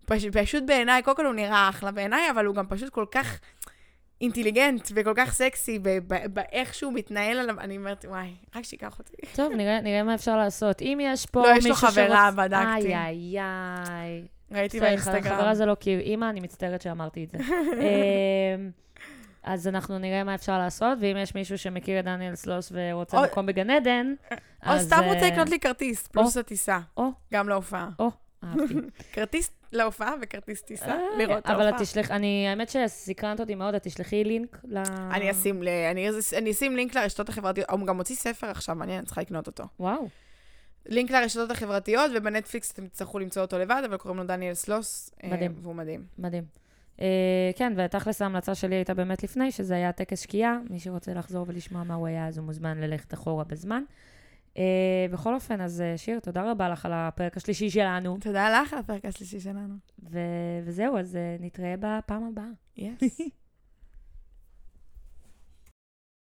פש, 0.05 0.25
פשוט 0.25 0.63
בעיניי, 0.67 1.03
קודם 1.03 1.17
כל 1.17 1.25
הוא 1.25 1.33
נראה 1.33 1.69
אחלה 1.69 1.91
בעיניי, 1.91 2.31
אבל 2.31 2.45
הוא 2.45 2.55
גם 2.55 2.67
פשוט 2.67 2.89
כל 2.89 3.05
כך 3.11 3.39
אינטליגנט 4.21 4.91
וכל 4.95 5.13
כך 5.15 5.33
סקסי, 5.33 5.79
באיך 6.33 6.73
שהוא 6.73 6.93
מתנהל 6.93 7.37
עליו, 7.37 7.59
אני 7.59 7.77
אומרת, 7.77 8.05
וואי, 8.09 8.35
רק 8.55 8.63
שיקח 8.63 8.99
אותי. 8.99 9.13
טוב, 9.35 9.53
נראה, 9.53 9.81
נראה 9.81 10.03
מה 10.03 10.15
אפשר 10.15 10.37
לעשות. 10.37 10.81
אם 10.81 10.99
יש 11.01 11.25
פה 11.25 11.41
לא, 11.47 11.53
מישהו 11.53 11.71
יש 11.71 11.83
לו 11.83 11.89
חברה, 11.89 12.29
שרוצ- 12.29 12.35
בדקתי. 12.35 12.95
איי, 12.95 12.97
איי, 12.97 13.39
איי. 13.39 14.27
ראיתי 14.51 14.79
באינסטגרם. 14.79 15.21
חברה 15.23 15.55
זה 15.55 15.65
לא 15.65 15.75
כי 15.79 15.97
אימא, 15.99 16.29
אני 16.29 16.39
מצטערת 16.39 16.81
שאמרתי 16.81 17.23
את 17.23 17.29
זה. 17.29 17.37
אמ, 17.81 18.71
אז 19.43 19.67
אנחנו 19.67 19.99
נראה 19.99 20.23
מה 20.23 20.35
אפשר 20.35 20.57
לעשות, 20.57 20.97
ואם 21.01 21.17
יש 21.17 21.35
מישהו 21.35 21.57
שמכיר 21.57 21.99
את 21.99 22.05
דניאל 22.05 22.35
סלוס 22.35 22.71
ורוצה 22.75 23.17
או- 23.17 23.23
מקום 23.23 23.45
בגן 23.45 23.69
עדן, 23.69 24.13
או 24.31 24.37
אז... 24.71 24.87
סתם 24.87 25.01
רוצה 25.05 25.21
אה, 25.21 25.27
לקנות 25.27 25.49
לי 25.49 25.59
כרטיס, 25.59 26.07
פלוס 26.07 26.37
הטיסה. 26.37 26.79
או. 26.97 27.09
גם 27.33 27.49
להופעה. 27.49 27.89
או, 27.99 28.09
אהבתי. 28.43 28.73
כרטיס 29.13 29.51
להופעה 29.71 30.13
וכרטיס 30.21 30.61
טיסה, 30.61 30.85
אה, 30.85 30.97
לראות 31.17 31.37
את 31.37 31.45
אבל 31.45 31.61
ההופעה. 31.61 31.77
את 31.77 31.81
תשלח, 31.81 32.11
אני, 32.11 32.47
האמת 32.49 32.69
שסקרנת 32.69 33.39
אותי 33.39 33.55
מאוד, 33.55 33.75
את 33.75 33.83
תשלחי 33.83 34.23
לינק 34.23 34.57
ל... 34.63 34.77
אשים, 35.31 35.61
אני 36.37 36.51
אשים 36.51 36.75
לינק 36.75 36.95
לרשתות 36.95 37.29
החברתיות, 37.29 37.69
הוא 37.69 37.87
גם 37.87 37.97
מוציא 37.97 38.15
ספר 38.15 38.47
עכשיו, 38.47 38.75
מעניין, 38.75 38.97
אני 38.97 39.05
צריכה 39.05 39.21
לקנות 39.21 39.47
אותו. 39.47 39.63
וואו, 39.79 40.07
לינק 40.85 41.11
לרשתות 41.11 41.51
החברתיות, 41.51 42.11
ובנטפליקס 42.15 42.71
אתם 42.71 42.87
תצטרכו 42.87 43.19
למצוא 43.19 43.41
אותו 43.41 43.59
לבד, 43.59 43.81
אבל 43.85 43.97
קוראים 43.97 44.19
לו 44.19 44.23
דניאל 44.23 44.53
סלוס. 44.53 45.11
אה, 45.23 45.29
מדהים. 45.29 45.53
והוא 45.61 45.75
מדהים. 45.75 46.05
מדהים. 46.19 46.43
Uh, 46.97 47.03
כן, 47.55 47.73
ותכלס 47.77 48.21
ההמלצה 48.21 48.55
שלי 48.55 48.75
הייתה 48.75 48.93
באמת 48.93 49.23
לפני, 49.23 49.51
שזה 49.51 49.75
היה 49.75 49.91
טקס 49.91 50.19
שקיעה. 50.19 50.59
מי 50.69 50.79
שרוצה 50.79 51.13
לחזור 51.13 51.45
ולשמוע 51.47 51.83
מה 51.83 51.93
הוא 51.93 52.07
היה, 52.07 52.27
אז 52.27 52.37
הוא 52.37 52.45
מוזמן 52.45 52.77
ללכת 52.77 53.13
אחורה 53.13 53.43
בזמן. 53.43 53.83
Uh, 54.53 54.57
בכל 55.11 55.35
אופן, 55.35 55.61
אז 55.61 55.83
שיר, 55.97 56.19
תודה 56.19 56.51
רבה 56.51 56.69
לך 56.69 56.85
על 56.85 56.91
הפרק 56.95 57.37
השלישי 57.37 57.69
שלנו. 57.69 58.17
תודה 58.21 58.61
לך 58.61 58.73
על 58.73 58.79
הפרק 58.79 59.05
השלישי 59.05 59.39
שלנו. 59.39 59.75
וזהו, 60.65 60.97
אז 60.97 61.15
uh, 61.15 61.43
נתראה 61.43 61.75
בפעם 61.79 62.23
הבאה. 62.23 62.49
יס. 62.77 63.21